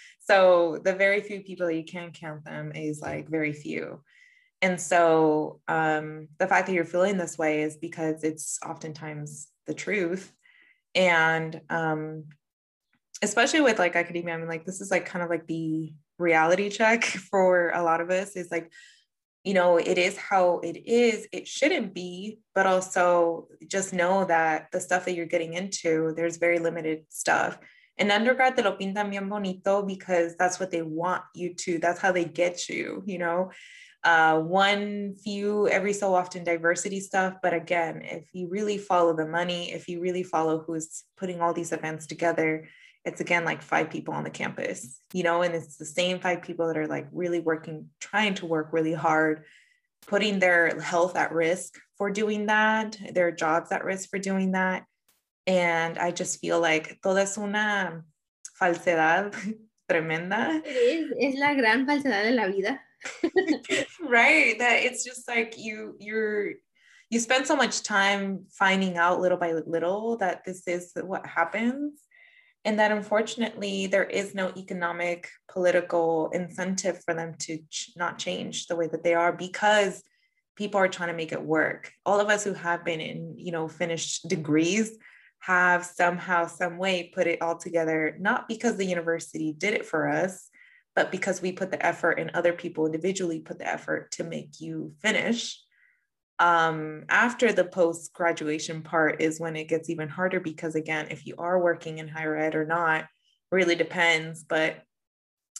[0.20, 4.00] so the very few people that you can count them is like very few.
[4.60, 9.74] And so um, the fact that you're feeling this way is because it's oftentimes the
[9.74, 10.32] truth.
[10.94, 12.24] And um,
[13.22, 16.70] especially with like academia, I mean, like this is like kind of like the reality
[16.70, 18.70] check for a lot of us is like,
[19.44, 21.26] you know, it is how it is.
[21.32, 26.36] It shouldn't be, but also just know that the stuff that you're getting into, there's
[26.36, 27.58] very limited stuff.
[27.96, 31.78] In undergrad, te lo pintan bien bonito because that's what they want you to.
[31.78, 33.50] That's how they get you, you know.
[34.04, 37.34] Uh, one few every so often diversity stuff.
[37.42, 41.52] But again, if you really follow the money, if you really follow who's putting all
[41.52, 42.68] these events together,
[43.08, 46.42] it's again like five people on the campus, you know, and it's the same five
[46.42, 49.44] people that are like really working, trying to work really hard,
[50.06, 54.84] putting their health at risk for doing that, their jobs at risk for doing that.
[55.46, 58.04] And I just feel like toda es una
[58.60, 59.34] falsedad
[59.90, 60.60] tremenda.
[60.64, 62.78] It is, es la gran falsedad de la vida.
[64.06, 64.58] right.
[64.58, 66.52] That it's just like you, you're,
[67.08, 72.02] you spend so much time finding out little by little that this is what happens
[72.68, 78.66] and that unfortunately there is no economic political incentive for them to ch- not change
[78.66, 80.02] the way that they are because
[80.54, 81.90] people are trying to make it work.
[82.04, 84.98] All of us who have been in you know finished degrees
[85.38, 90.06] have somehow some way put it all together not because the university did it for
[90.06, 90.50] us
[90.94, 94.60] but because we put the effort and other people individually put the effort to make
[94.60, 95.62] you finish
[96.38, 101.26] um, after the post graduation part is when it gets even harder because again if
[101.26, 103.06] you are working in higher ed or not
[103.50, 104.44] really depends.
[104.44, 104.82] But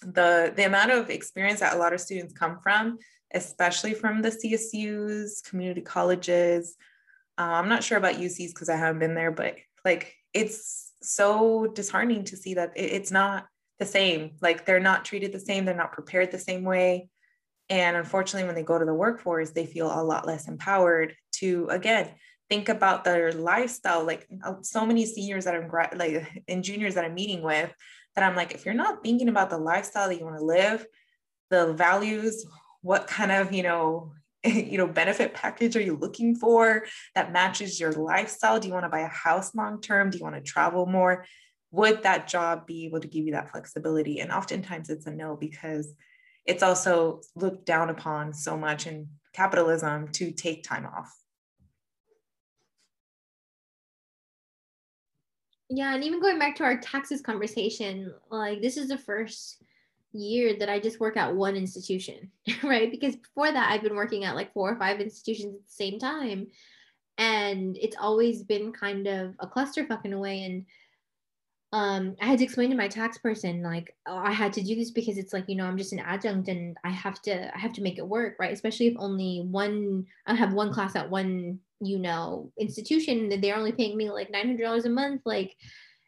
[0.03, 2.99] the the amount of experience that a lot of students come from
[3.35, 6.76] especially from the csus community colleges
[7.37, 11.66] uh, i'm not sure about ucs because i haven't been there but like it's so
[11.66, 13.47] disheartening to see that it, it's not
[13.79, 14.33] the same.
[14.41, 15.64] Like they're not treated the same.
[15.64, 17.09] They're not prepared the same way
[17.70, 21.68] and unfortunately, when they go to the workforce, they feel a lot less empowered to,
[21.68, 22.10] again,
[22.48, 24.04] think about their lifestyle.
[24.04, 27.72] Like uh, so many seniors that I'm like and juniors that I'm meeting with,
[28.14, 30.86] that I'm like, if you're not thinking about the lifestyle that you want to live,
[31.50, 32.46] the values,
[32.80, 34.12] what kind of, you know,
[34.44, 38.58] you know, benefit package are you looking for that matches your lifestyle?
[38.58, 40.10] Do you want to buy a house long term?
[40.10, 41.26] Do you want to travel more?
[41.70, 44.20] Would that job be able to give you that flexibility?
[44.20, 45.92] And oftentimes it's a no because
[46.49, 51.14] it's also looked down upon so much in capitalism to take time off.
[55.70, 59.62] Yeah, and even going back to our taxes conversation, like this is the first
[60.12, 62.32] year that I just work at one institution,
[62.62, 62.90] right?
[62.90, 65.99] Because before that, I've been working at like four or five institutions at the same
[65.99, 66.46] time.
[67.18, 70.44] And it's always been kind of a clusterfuck in a way.
[70.44, 70.64] And
[71.72, 74.74] um i had to explain to my tax person like oh, i had to do
[74.74, 77.58] this because it's like you know i'm just an adjunct and i have to i
[77.58, 78.52] have to make it work right?
[78.52, 83.56] Especially if only one i have one class at one you know institution that they're
[83.56, 85.56] only paying me like $900 a month like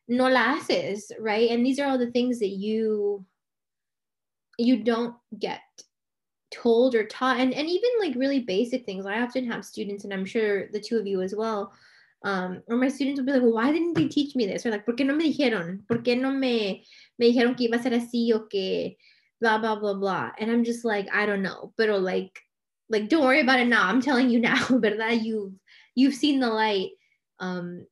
[0.09, 1.51] no la haces right?
[1.51, 3.25] And these are all the things that you
[4.59, 5.61] you don't get
[6.51, 9.05] told or taught and, and even like really basic things.
[9.05, 11.73] I often have students and i'm sure the two of you as well
[12.23, 14.67] um, or my students will be like, well, why didn't they teach me this?
[14.67, 15.87] Or like, ¿por qué no me dijeron?
[15.89, 16.85] ¿Por qué no me,
[17.19, 18.97] me dijeron que iba a ser así o que
[19.41, 20.31] blah, blah, blah, blah.
[20.39, 21.73] And I'm just like, I don't know.
[21.79, 22.39] But like,
[22.91, 23.89] like, don't worry about it now.
[23.89, 25.55] I'm telling you now, that you've,
[25.95, 26.91] you've seen the light.
[27.39, 27.87] Um,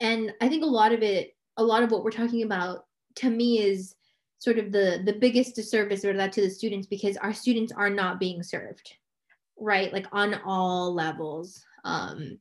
[0.00, 2.86] and I think a lot of it, a lot of what we're talking about
[3.16, 3.94] to me is
[4.38, 8.18] sort of the, the biggest disservice that to the students because our students are not
[8.18, 8.92] being served,
[9.56, 9.92] right?
[9.92, 11.64] Like on all levels.
[11.84, 12.38] Um,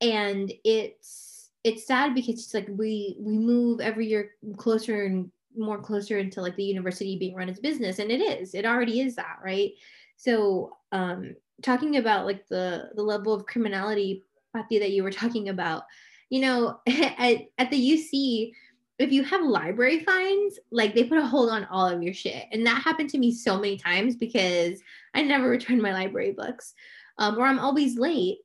[0.00, 5.78] and it's it's sad because it's like we we move every year closer and more
[5.78, 9.16] closer into like the university being run as business and it is it already is
[9.16, 9.72] that right?
[10.16, 14.24] So um talking about like the the level of criminality
[14.54, 15.84] Pati, that you were talking about
[16.30, 18.52] you know at, at the uc
[18.98, 22.46] if you have library fines like they put a hold on all of your shit
[22.52, 24.80] and that happened to me so many times because
[25.14, 26.74] i never returned my library books
[27.18, 28.38] um, or i'm always late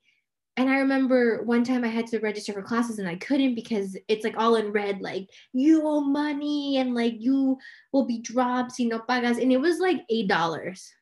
[0.55, 3.97] and I remember one time I had to register for classes and I couldn't because
[4.07, 7.57] it's like all in red, like you owe money and like you
[7.91, 9.41] will be dropped, you know, pagas.
[9.41, 10.93] And it was like eight dollars.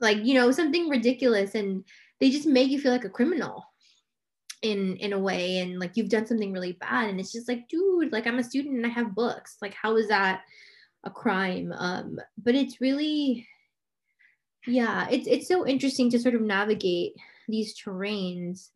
[0.00, 1.54] Like, you know, something ridiculous.
[1.54, 1.84] And
[2.20, 3.64] they just make you feel like a criminal
[4.62, 5.58] in in a way.
[5.58, 7.10] And like you've done something really bad.
[7.10, 9.58] And it's just like, dude, like I'm a student and I have books.
[9.62, 10.42] Like, how is that
[11.04, 11.72] a crime?
[11.76, 13.46] Um, but it's really
[14.66, 17.12] yeah, it's it's so interesting to sort of navigate
[17.48, 18.68] these terrains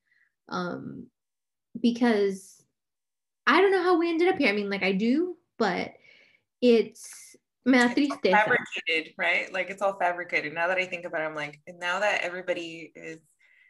[0.48, 1.06] um,
[1.80, 2.62] because
[3.46, 4.48] I don't know how we ended up here.
[4.48, 5.92] I mean, like I do, but
[6.60, 8.30] it's me da tristeza.
[8.30, 9.52] fabricated, right?
[9.52, 10.54] Like it's all fabricated.
[10.54, 13.18] Now that I think about it, I'm like, now that everybody is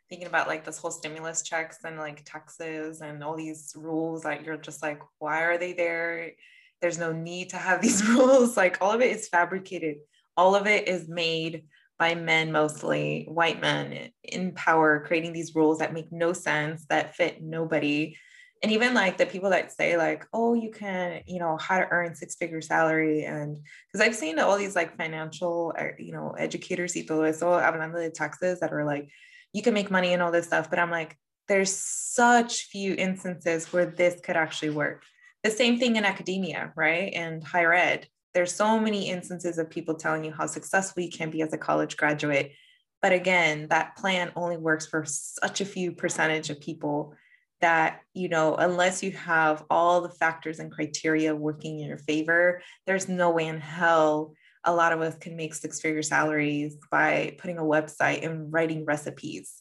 [0.09, 4.43] thinking about like this whole stimulus checks and like taxes and all these rules that
[4.43, 6.33] you're just like, why are they there?
[6.81, 8.57] There's no need to have these rules.
[8.57, 9.99] Like all of it is fabricated.
[10.37, 11.65] All of it is made
[11.99, 17.17] by men mostly, white men in power, creating these rules that make no sense, that
[17.17, 18.17] fit nobody.
[18.63, 21.89] And even like the people that say, like, oh, you can, you know, how to
[21.91, 23.25] earn six figure salary.
[23.25, 23.59] And
[23.93, 28.01] because I've seen all these like financial, uh, you know, educators y todo eso, hablando
[28.01, 29.11] de taxes that are like,
[29.53, 30.71] you can make money and all this stuff.
[30.71, 31.17] But I'm like,
[31.49, 35.03] there's such few instances where this could actually work.
[35.43, 37.13] The same thing in academia, right?
[37.15, 41.31] And higher ed there's so many instances of people telling you how successful you can
[41.31, 42.53] be as a college graduate.
[43.01, 47.15] But again that plan only works for such a few percentage of people
[47.61, 52.63] that you know unless you have all the factors and criteria working in your favor
[52.87, 54.33] there's no way in hell
[54.65, 58.85] a lot of us can make six figure salaries by putting a website and writing
[58.85, 59.58] recipes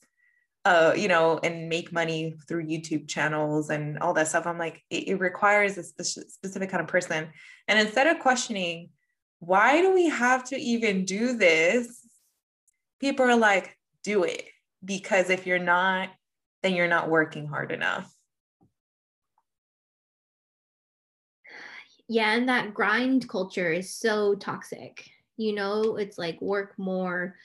[0.67, 4.45] uh, you know, and make money through YouTube channels and all that stuff.
[4.45, 7.29] I'm like, it, it requires a spe- specific kind of person.
[7.69, 8.89] And instead of questioning,
[9.39, 12.05] why do we have to even do this?
[12.99, 14.43] People are like, do it.
[14.83, 16.09] Because if you're not,
[16.63, 18.13] then you're not working hard enough.
[22.09, 22.33] Yeah.
[22.33, 25.09] And that grind culture is so toxic.
[25.37, 27.37] You know, it's like work more,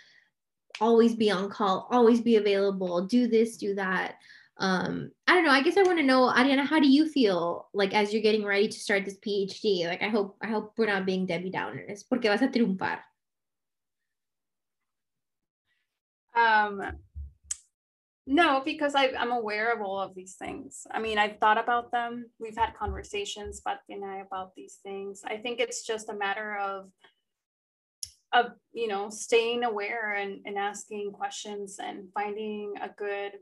[0.81, 4.17] always be on call, always be available, do this, do that.
[4.59, 5.51] Um, I don't know.
[5.51, 8.45] I guess I want to know, Ariana, how do you feel like as you're getting
[8.45, 9.87] ready to start this PhD?
[9.87, 12.99] Like I hope I hope we're not being Debbie Downers, porque vas a triunfar.
[16.35, 16.83] Um
[18.27, 20.87] no, because I, I'm aware of all of these things.
[20.93, 22.31] I mean, I've thought about them.
[22.39, 25.23] We've had conversations, but and I, about these things.
[25.27, 26.89] I think it's just a matter of
[28.33, 33.33] of you know staying aware and, and asking questions and finding a good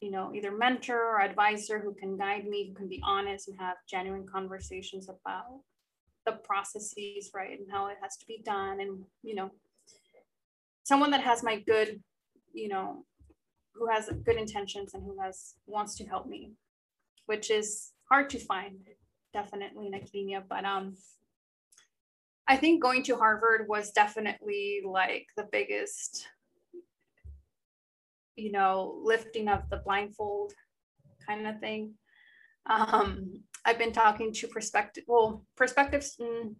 [0.00, 3.58] you know either mentor or advisor who can guide me who can be honest and
[3.58, 5.60] have genuine conversations about
[6.26, 8.80] the processes right and how it has to be done.
[8.80, 9.50] And you know
[10.84, 12.00] someone that has my good
[12.52, 13.04] you know
[13.74, 16.52] who has good intentions and who has wants to help me
[17.26, 18.76] which is hard to find
[19.32, 20.42] definitely in academia.
[20.46, 20.96] But um
[22.48, 26.26] I think going to Harvard was definitely like the biggest,
[28.36, 30.52] you know, lifting of the blindfold
[31.26, 31.94] kind of thing.
[32.66, 36.54] Um, I've been talking to prospective, well, prospective, mm,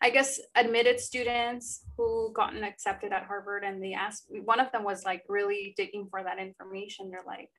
[0.00, 4.26] I guess, admitted students who gotten accepted at Harvard, and they asked.
[4.44, 7.10] One of them was like really digging for that information.
[7.10, 7.50] They're like,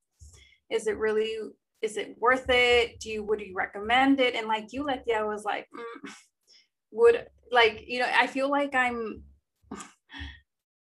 [0.69, 1.35] "Is it really
[1.81, 2.99] is it worth it?
[2.99, 4.35] Do you would you recommend it?
[4.35, 6.11] And like you, Letia, was like, mm,
[6.91, 9.23] would like you know, I feel like I'm,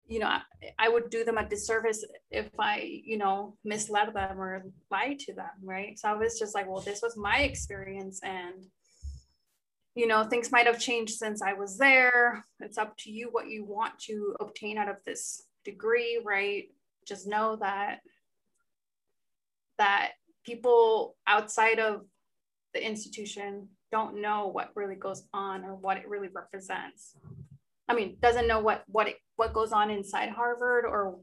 [0.06, 0.40] you know, I,
[0.78, 5.34] I would do them a disservice if I you know misled them or lied to
[5.34, 5.98] them, right?
[5.98, 8.66] So I was just like, well, this was my experience, and
[9.94, 12.44] you know, things might have changed since I was there.
[12.60, 16.64] It's up to you what you want to obtain out of this degree, right?
[17.06, 18.00] Just know that
[19.78, 20.12] that
[20.44, 22.02] people outside of
[22.72, 27.16] the institution don't know what really goes on or what it really represents.
[27.88, 31.18] I mean, doesn't know what what it, what goes on inside Harvard or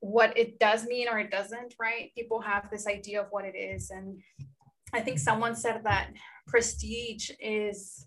[0.00, 2.12] what it does mean or it doesn't, right?
[2.14, 3.90] People have this idea of what it is.
[3.90, 4.20] And
[4.92, 6.10] I think someone said that
[6.46, 8.06] prestige is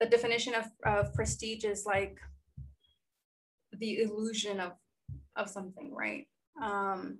[0.00, 2.18] the definition of, of prestige is like
[3.78, 4.72] the illusion of
[5.36, 6.26] of something, right?
[6.62, 7.18] Um,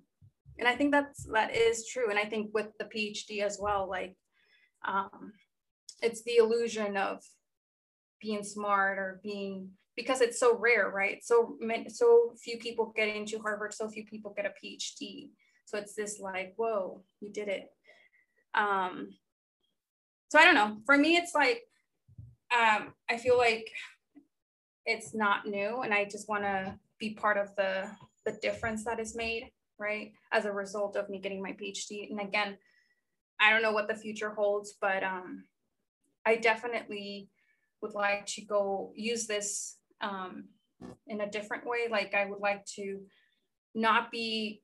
[0.59, 3.89] and i think that's that is true and i think with the phd as well
[3.89, 4.15] like
[4.85, 5.33] um,
[6.03, 7.23] it's the illusion of
[8.21, 11.57] being smart or being because it's so rare right so
[11.89, 15.29] so few people get into harvard so few people get a phd
[15.67, 17.71] so it's this like whoa you did it
[18.55, 19.09] um
[20.29, 21.63] so i don't know for me it's like
[22.53, 23.71] um i feel like
[24.87, 27.89] it's not new and i just want to be part of the
[28.25, 30.13] the difference that is made right?
[30.33, 32.11] As a result of me getting my PhD.
[32.11, 32.57] And again,
[33.41, 35.45] I don't know what the future holds, but um,
[36.25, 37.29] I definitely
[37.83, 40.45] would like to go use this um,
[41.07, 41.89] in a different way.
[41.91, 43.01] Like I would like to
[43.75, 44.63] not be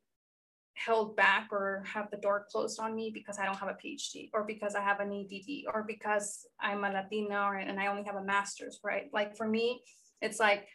[0.74, 4.30] held back or have the door closed on me because I don't have a PhD
[4.32, 8.04] or because I have an EDD or because I'm a Latina or, and I only
[8.04, 9.10] have a master's, right?
[9.12, 9.82] Like for me,
[10.22, 10.66] it's like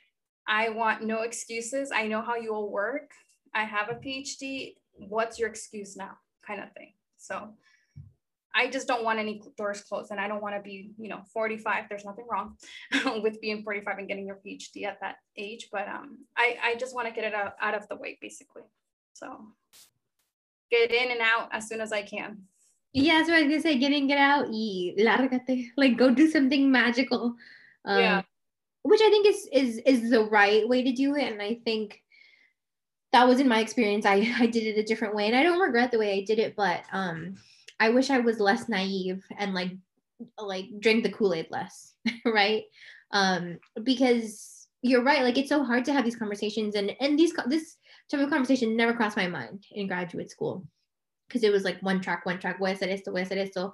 [0.48, 1.92] I want no excuses.
[1.92, 3.12] I know how you all work.
[3.54, 4.76] I have a PhD.
[4.94, 6.12] What's your excuse now?
[6.46, 6.94] Kind of thing.
[7.18, 7.50] So
[8.58, 11.22] I just don't want any doors closed and I don't want to be, you know,
[11.32, 11.84] 45.
[11.88, 12.58] There's nothing wrong
[13.22, 16.96] with being 45 and getting your PhD at that age, but um, I, I just
[16.96, 18.64] want to get it out, out of the way basically.
[19.14, 19.28] So
[20.72, 22.40] get in and out as soon as I can.
[22.94, 25.70] Yeah, so I was gonna say get in, get out, y lárgate.
[25.78, 27.36] Like go do something magical.
[27.86, 28.22] Um, yeah.
[28.82, 31.32] Which I think is is is the right way to do it.
[31.32, 32.02] And I think
[33.12, 34.06] that was in my experience.
[34.06, 36.40] I, I did it a different way and I don't regret the way I did
[36.40, 37.36] it, but um
[37.80, 39.72] I wish I was less naive and like
[40.40, 41.94] like drink the Kool-Aid less,
[42.26, 42.64] right?
[43.12, 47.34] Um because you're right, like it's so hard to have these conversations and and these
[47.48, 47.78] this
[48.10, 50.66] type of conversation never crossed my mind in graduate school
[51.28, 53.74] because it was like one track, one track, voy a hacer esto, voy a esto,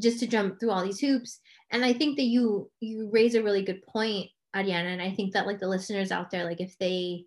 [0.00, 1.40] just to jump through all these hoops.
[1.70, 5.32] And I think that you you raise a really good point, Ariana, and I think
[5.32, 7.24] that like the listeners out there, like if they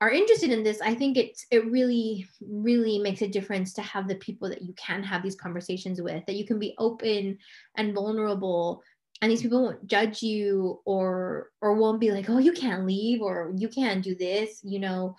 [0.00, 4.08] are interested in this, I think it's it really, really makes a difference to have
[4.08, 7.36] the people that you can have these conversations with, that you can be open
[7.76, 8.82] and vulnerable,
[9.20, 13.20] and these people won't judge you or or won't be like, oh, you can't leave
[13.20, 14.60] or you can't do this.
[14.64, 15.16] You know,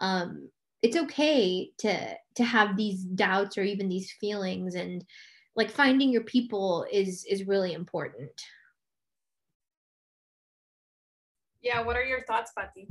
[0.00, 0.48] um,
[0.82, 5.04] it's okay to to have these doubts or even these feelings, and
[5.54, 8.32] like finding your people is is really important.
[11.62, 12.88] Yeah, what are your thoughts, Pati?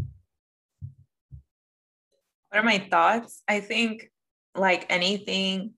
[2.53, 3.41] What are my thoughts?
[3.47, 4.11] I think,
[4.55, 5.71] like anything,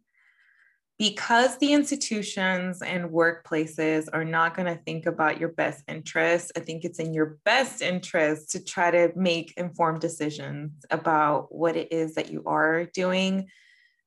[0.99, 6.59] because the institutions and workplaces are not going to think about your best interests, I
[6.59, 11.93] think it's in your best interest to try to make informed decisions about what it
[11.93, 13.47] is that you are doing.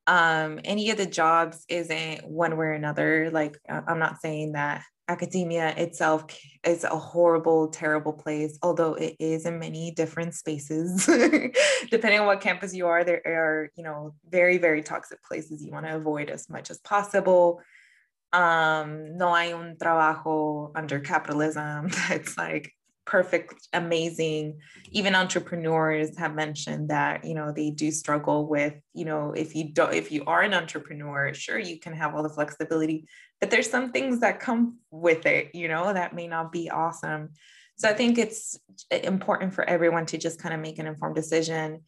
[0.07, 3.31] Um, any of the jobs isn't one way or another.
[3.31, 6.25] Like, I'm not saying that academia itself
[6.65, 11.07] is a horrible, terrible place, although it is in many different spaces.
[11.91, 15.73] Depending on what campus you are, there are, you know, very, very toxic places you
[15.73, 17.61] want to avoid as much as possible.
[18.33, 22.75] Um, no hay un trabajo under capitalism that's like
[23.09, 24.61] perfect, amazing.
[24.91, 29.73] Even entrepreneurs have mentioned that, you know, they do struggle with, you know, if you
[29.73, 33.09] don't, if you are an entrepreneur, sure, you can have all the flexibility,
[33.41, 37.30] but there's some things that come with it, you know, that may not be awesome.
[37.76, 38.59] So I think it's
[38.91, 41.82] eh, important for everyone to just kind of make an informed decision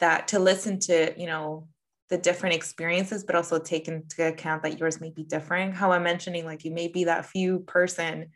[0.00, 1.68] that to listen to, you know,
[2.08, 5.74] the different experiences, but also take into account that yours may be different.
[5.74, 8.30] How I'm mentioning, like you may be that few person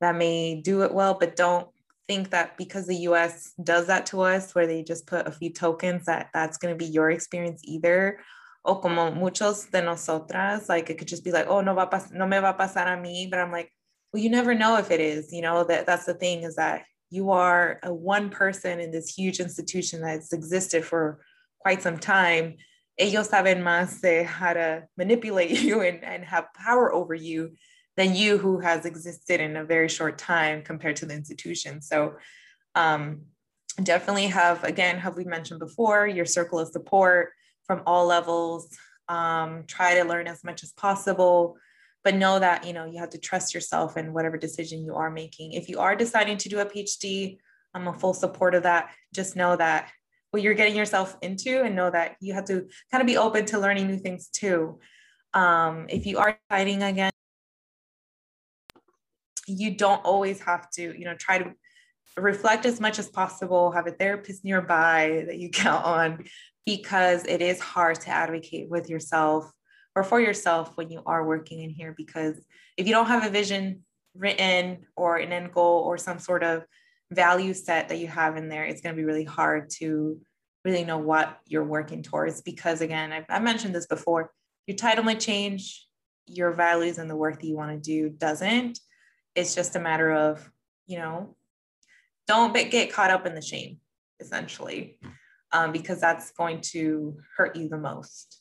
[0.00, 1.68] that may do it well, but don't
[2.06, 5.50] think that because the US does that to us, where they just put a few
[5.50, 8.20] tokens, that that's going to be your experience either.
[8.64, 12.10] O como muchos de nosotras, like it could just be like, oh, no, va pas-
[12.12, 13.30] no me va a pasar a mí.
[13.30, 13.70] But I'm like,
[14.12, 16.84] well, you never know if it is, you know, that that's the thing is that
[17.10, 21.20] you are a one person in this huge institution that's existed for
[21.60, 22.56] quite some time
[22.98, 27.52] ellos saben más de how to manipulate you and, and have power over you
[27.96, 31.80] than you who has existed in a very short time compared to the institution.
[31.80, 32.14] So
[32.74, 33.22] um,
[33.82, 37.32] definitely have, again, have we mentioned before, your circle of support
[37.66, 38.68] from all levels.
[39.08, 41.56] Um, try to learn as much as possible,
[42.02, 45.10] but know that, you know, you have to trust yourself in whatever decision you are
[45.10, 45.52] making.
[45.52, 47.38] If you are deciding to do a PhD,
[47.74, 48.90] I'm a full support of that.
[49.12, 49.90] Just know that
[50.30, 53.44] what you're getting yourself into and know that you have to kind of be open
[53.46, 54.80] to learning new things too.
[55.32, 57.10] Um, if you are deciding again,
[59.46, 61.52] you don't always have to, you know, try to
[62.16, 66.24] reflect as much as possible, have a therapist nearby that you count on,
[66.66, 69.50] because it is hard to advocate with yourself
[69.94, 71.94] or for yourself when you are working in here.
[71.96, 72.36] Because
[72.76, 73.84] if you don't have a vision
[74.14, 76.64] written or an end goal or some sort of
[77.10, 80.20] value set that you have in there, it's going to be really hard to
[80.64, 82.40] really know what you're working towards.
[82.40, 84.30] Because again, I've, I mentioned this before,
[84.66, 85.86] your title might change,
[86.26, 88.78] your values and the work that you want to do doesn't.
[89.34, 90.50] It's just a matter of,
[90.86, 91.36] you know,
[92.26, 93.78] don't get caught up in the shame,
[94.20, 94.98] essentially,
[95.54, 98.40] um, because that's going to hurt you the most.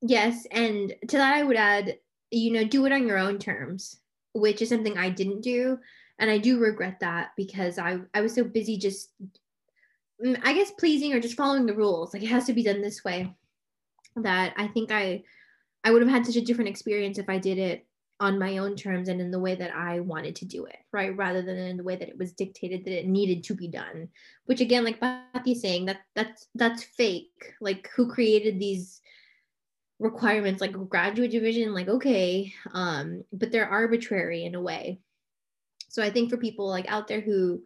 [0.00, 0.46] Yes.
[0.50, 1.98] And to that, I would add,
[2.30, 4.00] you know, do it on your own terms,
[4.32, 5.78] which is something I didn't do.
[6.18, 9.12] And I do regret that because I, I was so busy just,
[10.24, 12.14] mm, I guess, pleasing or just following the rules.
[12.14, 13.34] Like it has to be done this way
[14.16, 15.22] that I think I,
[15.84, 17.86] I would have had such a different experience if I did it
[18.20, 21.16] on my own terms and in the way that I wanted to do it, right?
[21.16, 24.08] Rather than in the way that it was dictated that it needed to be done.
[24.44, 27.54] Which again, like Pati's saying, that that's that's fake.
[27.60, 29.00] Like who created these
[29.98, 35.00] requirements like graduate division, like okay, um, but they're arbitrary in a way.
[35.88, 37.62] So I think for people like out there who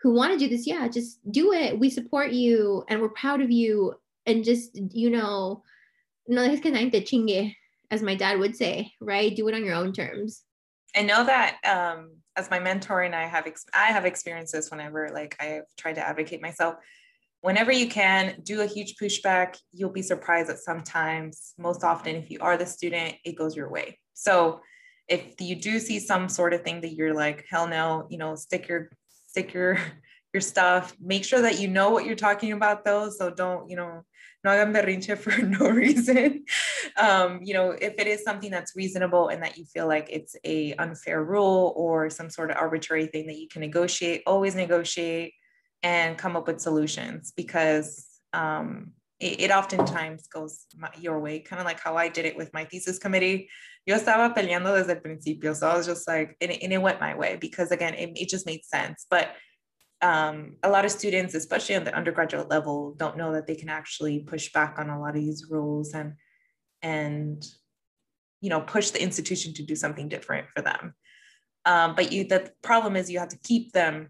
[0.00, 1.78] who want to do this, yeah, just do it.
[1.78, 3.94] We support you and we're proud of you.
[4.24, 5.64] And just, you know,
[6.28, 7.54] no es que nadie te chingue
[7.92, 9.36] as my dad would say, right?
[9.36, 10.42] Do it on your own terms.
[10.96, 14.70] I know that um, as my mentor and I have ex- I have experienced this
[14.70, 16.76] whenever like I've tried to advocate myself.
[17.42, 19.56] Whenever you can, do a huge pushback.
[19.72, 23.68] You'll be surprised that sometimes, most often, if you are the student, it goes your
[23.68, 23.98] way.
[24.14, 24.60] So
[25.08, 28.36] if you do see some sort of thing that you're like, hell no, you know,
[28.36, 28.90] stick your
[29.26, 29.76] stick your
[30.32, 30.96] your stuff.
[30.98, 33.10] Make sure that you know what you're talking about though.
[33.10, 34.02] So don't, you know,
[34.44, 36.44] no hagan berrinche for no reason.
[36.96, 40.36] Um, you know, if it is something that's reasonable and that you feel like it's
[40.44, 45.34] a unfair rule or some sort of arbitrary thing that you can negotiate, always negotiate
[45.82, 51.60] and come up with solutions because um, it, it, oftentimes goes my, your way, kind
[51.60, 53.48] of like how I did it with my thesis committee.
[53.84, 55.54] Yo estaba peleando desde el principio.
[55.54, 58.28] So I was just like, and and it went my way because again, it, it
[58.28, 59.06] just made sense.
[59.10, 59.34] But
[60.02, 63.68] um, a lot of students, especially on the undergraduate level, don't know that they can
[63.68, 66.14] actually push back on a lot of these rules and
[66.82, 67.46] and
[68.40, 70.94] you know push the institution to do something different for them.
[71.64, 74.08] Um, but you, the problem is you have to keep them,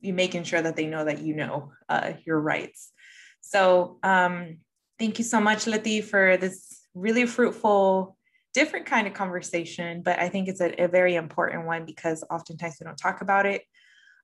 [0.00, 2.92] you making sure that they know that you know uh, your rights.
[3.40, 4.58] So um,
[5.00, 8.16] thank you so much, Leti, for this really fruitful,
[8.54, 10.02] different kind of conversation.
[10.02, 13.46] But I think it's a, a very important one because oftentimes we don't talk about
[13.46, 13.62] it.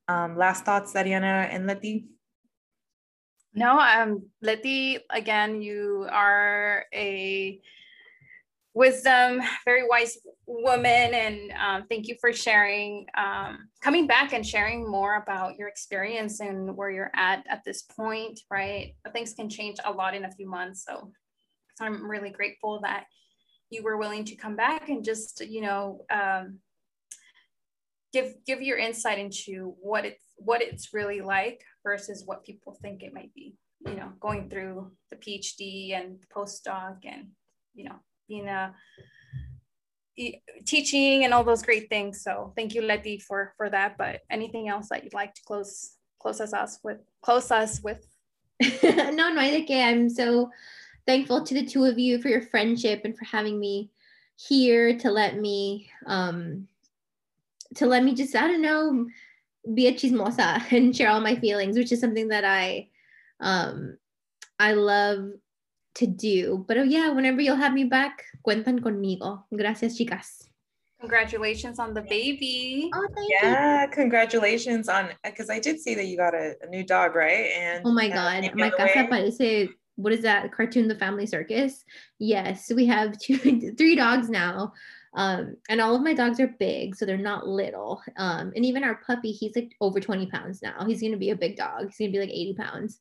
[0.09, 2.07] Um, last thoughts, Ariana and Leti?
[3.55, 7.61] No, um, Leti, again, you are a
[8.73, 14.89] wisdom, very wise woman, and um, thank you for sharing, um, coming back and sharing
[14.89, 18.95] more about your experience and where you're at at this point, right?
[19.13, 21.11] Things can change a lot in a few months, so,
[21.77, 23.05] so I'm really grateful that
[23.70, 26.61] you were willing to come back and just, you know, um,
[28.12, 33.02] give give your insight into what it's what it's really like versus what people think
[33.02, 33.56] it might be
[33.86, 37.28] you know going through the phd and postdoc and
[37.74, 37.97] you know
[38.28, 38.74] being a
[40.64, 42.22] teaching and all those great things.
[42.22, 43.97] So thank you Leti for for that.
[43.97, 48.06] But anything else that you'd like to close close us with close us with?
[48.82, 50.51] No no que i'm so
[51.06, 53.90] thankful to the two of you for your friendship and for having me
[54.36, 56.66] here to let me um
[57.77, 59.07] to let me just, I don't know,
[59.74, 62.89] be a chismosa and share all my feelings, which is something that I
[63.40, 63.99] um
[64.59, 65.31] I love
[65.97, 66.65] to do.
[66.66, 69.45] But oh yeah, whenever you'll have me back, cuentan conmigo.
[69.55, 70.49] Gracias, chicas.
[71.01, 72.90] Congratulations on the baby.
[72.93, 73.90] Oh, yeah, you.
[73.90, 77.53] congratulations on because I did see that you got a, a, new dog, right?
[77.55, 79.69] And oh my god, my casa parece
[79.99, 81.85] what is that cartoon, The Family Circus?
[82.20, 84.73] Yes, we have two, three dogs now.
[85.14, 88.02] Um, and all of my dogs are big, so they're not little.
[88.16, 90.85] Um, and even our puppy, he's like over 20 pounds now.
[90.86, 91.86] He's gonna be a big dog.
[91.86, 93.01] He's gonna be like 80 pounds.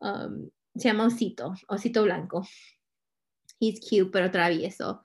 [0.00, 2.44] Um, se llama Osito, Osito Blanco.
[3.58, 5.00] He's cute, pero travieso.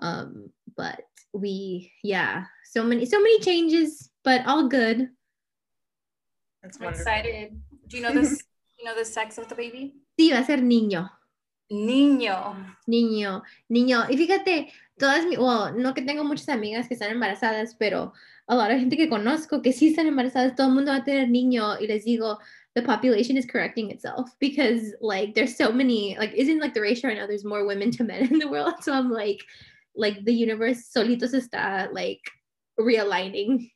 [0.00, 1.00] Um, but
[1.32, 5.08] we, yeah, so many, so many changes, but all good.
[6.62, 7.60] That's I'm excited.
[7.88, 8.42] Do you know this?
[8.78, 9.94] you know the sex of the baby?
[10.18, 11.10] Sí, va a ser niño.
[11.70, 12.76] Niño.
[12.86, 14.06] Niño, niño.
[14.08, 18.12] Y fíjate, todas mi, well, no que tengo muchas amigas que están embarazadas, pero
[18.48, 21.04] a lot of gente que conozco que sí están embarazadas, todo el mundo va a
[21.04, 22.38] tener niño y les digo,
[22.74, 27.08] the population is correcting itself because like there's so many, like isn't like the ratio
[27.08, 28.74] right now, there's more women to men in the world.
[28.82, 29.40] So I'm like,
[29.94, 32.22] like the universe solito se está like
[32.78, 33.70] realigning.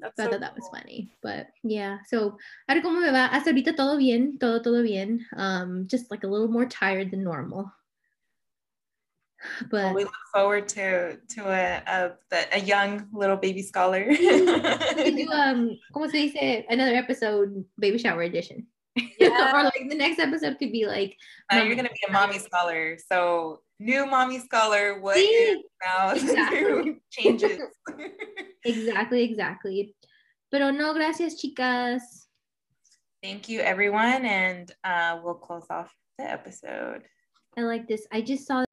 [0.00, 1.98] That's So I thought that was funny, but yeah.
[2.06, 2.38] So,
[2.68, 3.28] a ver cómo me va.
[3.30, 5.20] Hasta ahorita todo bien, todo todo bien.
[5.36, 7.70] Um, just like a little more tired than normal.
[9.72, 14.04] Well, But we look forward to to a a, the- a young little baby scholar.
[14.06, 14.16] we
[15.16, 16.66] do um, ¿cómo se dice?
[16.68, 18.66] Another episode, baby shower edition.
[19.20, 19.52] Yeah.
[19.54, 21.16] or like the next episode could be like,
[21.50, 22.98] now you're gonna be a mommy scholar.
[22.98, 25.00] So new mommy scholar.
[25.00, 27.00] What is now exactly.
[27.10, 27.60] changes?
[28.64, 29.94] exactly, exactly.
[30.50, 32.02] Pero no, gracias, chicas.
[33.22, 37.02] Thank you, everyone, and uh, we'll close off the episode.
[37.56, 38.06] I like this.
[38.12, 38.64] I just saw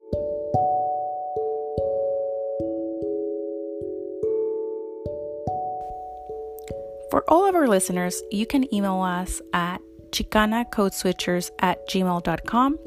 [7.18, 9.80] For all of our listeners, you can email us at
[10.12, 12.78] chicanacodeswitchers at gmail.com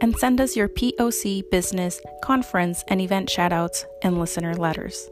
[0.00, 5.10] and send us your POC business, conference, and event shoutouts and listener letters.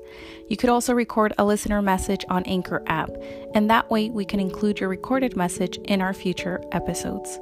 [0.49, 3.11] You could also record a listener message on Anchor app,
[3.53, 7.41] and that way we can include your recorded message in our future episodes.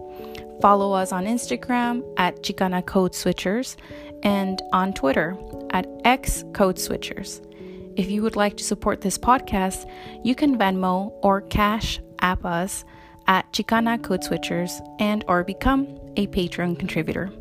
[0.62, 3.76] Follow us on Instagram at Chicana Code Switchers
[4.22, 5.36] and on Twitter
[5.68, 7.42] at X Code Switchers.
[7.96, 9.90] If you would like to support this podcast,
[10.22, 12.84] you can Venmo or Cash App us
[13.26, 14.70] at Chicana Code Switchers
[15.00, 17.32] and or become a Patreon contributor.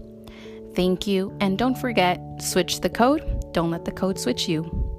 [0.73, 4.95] Thank you, and don't forget, switch the code, don't let the code switch you.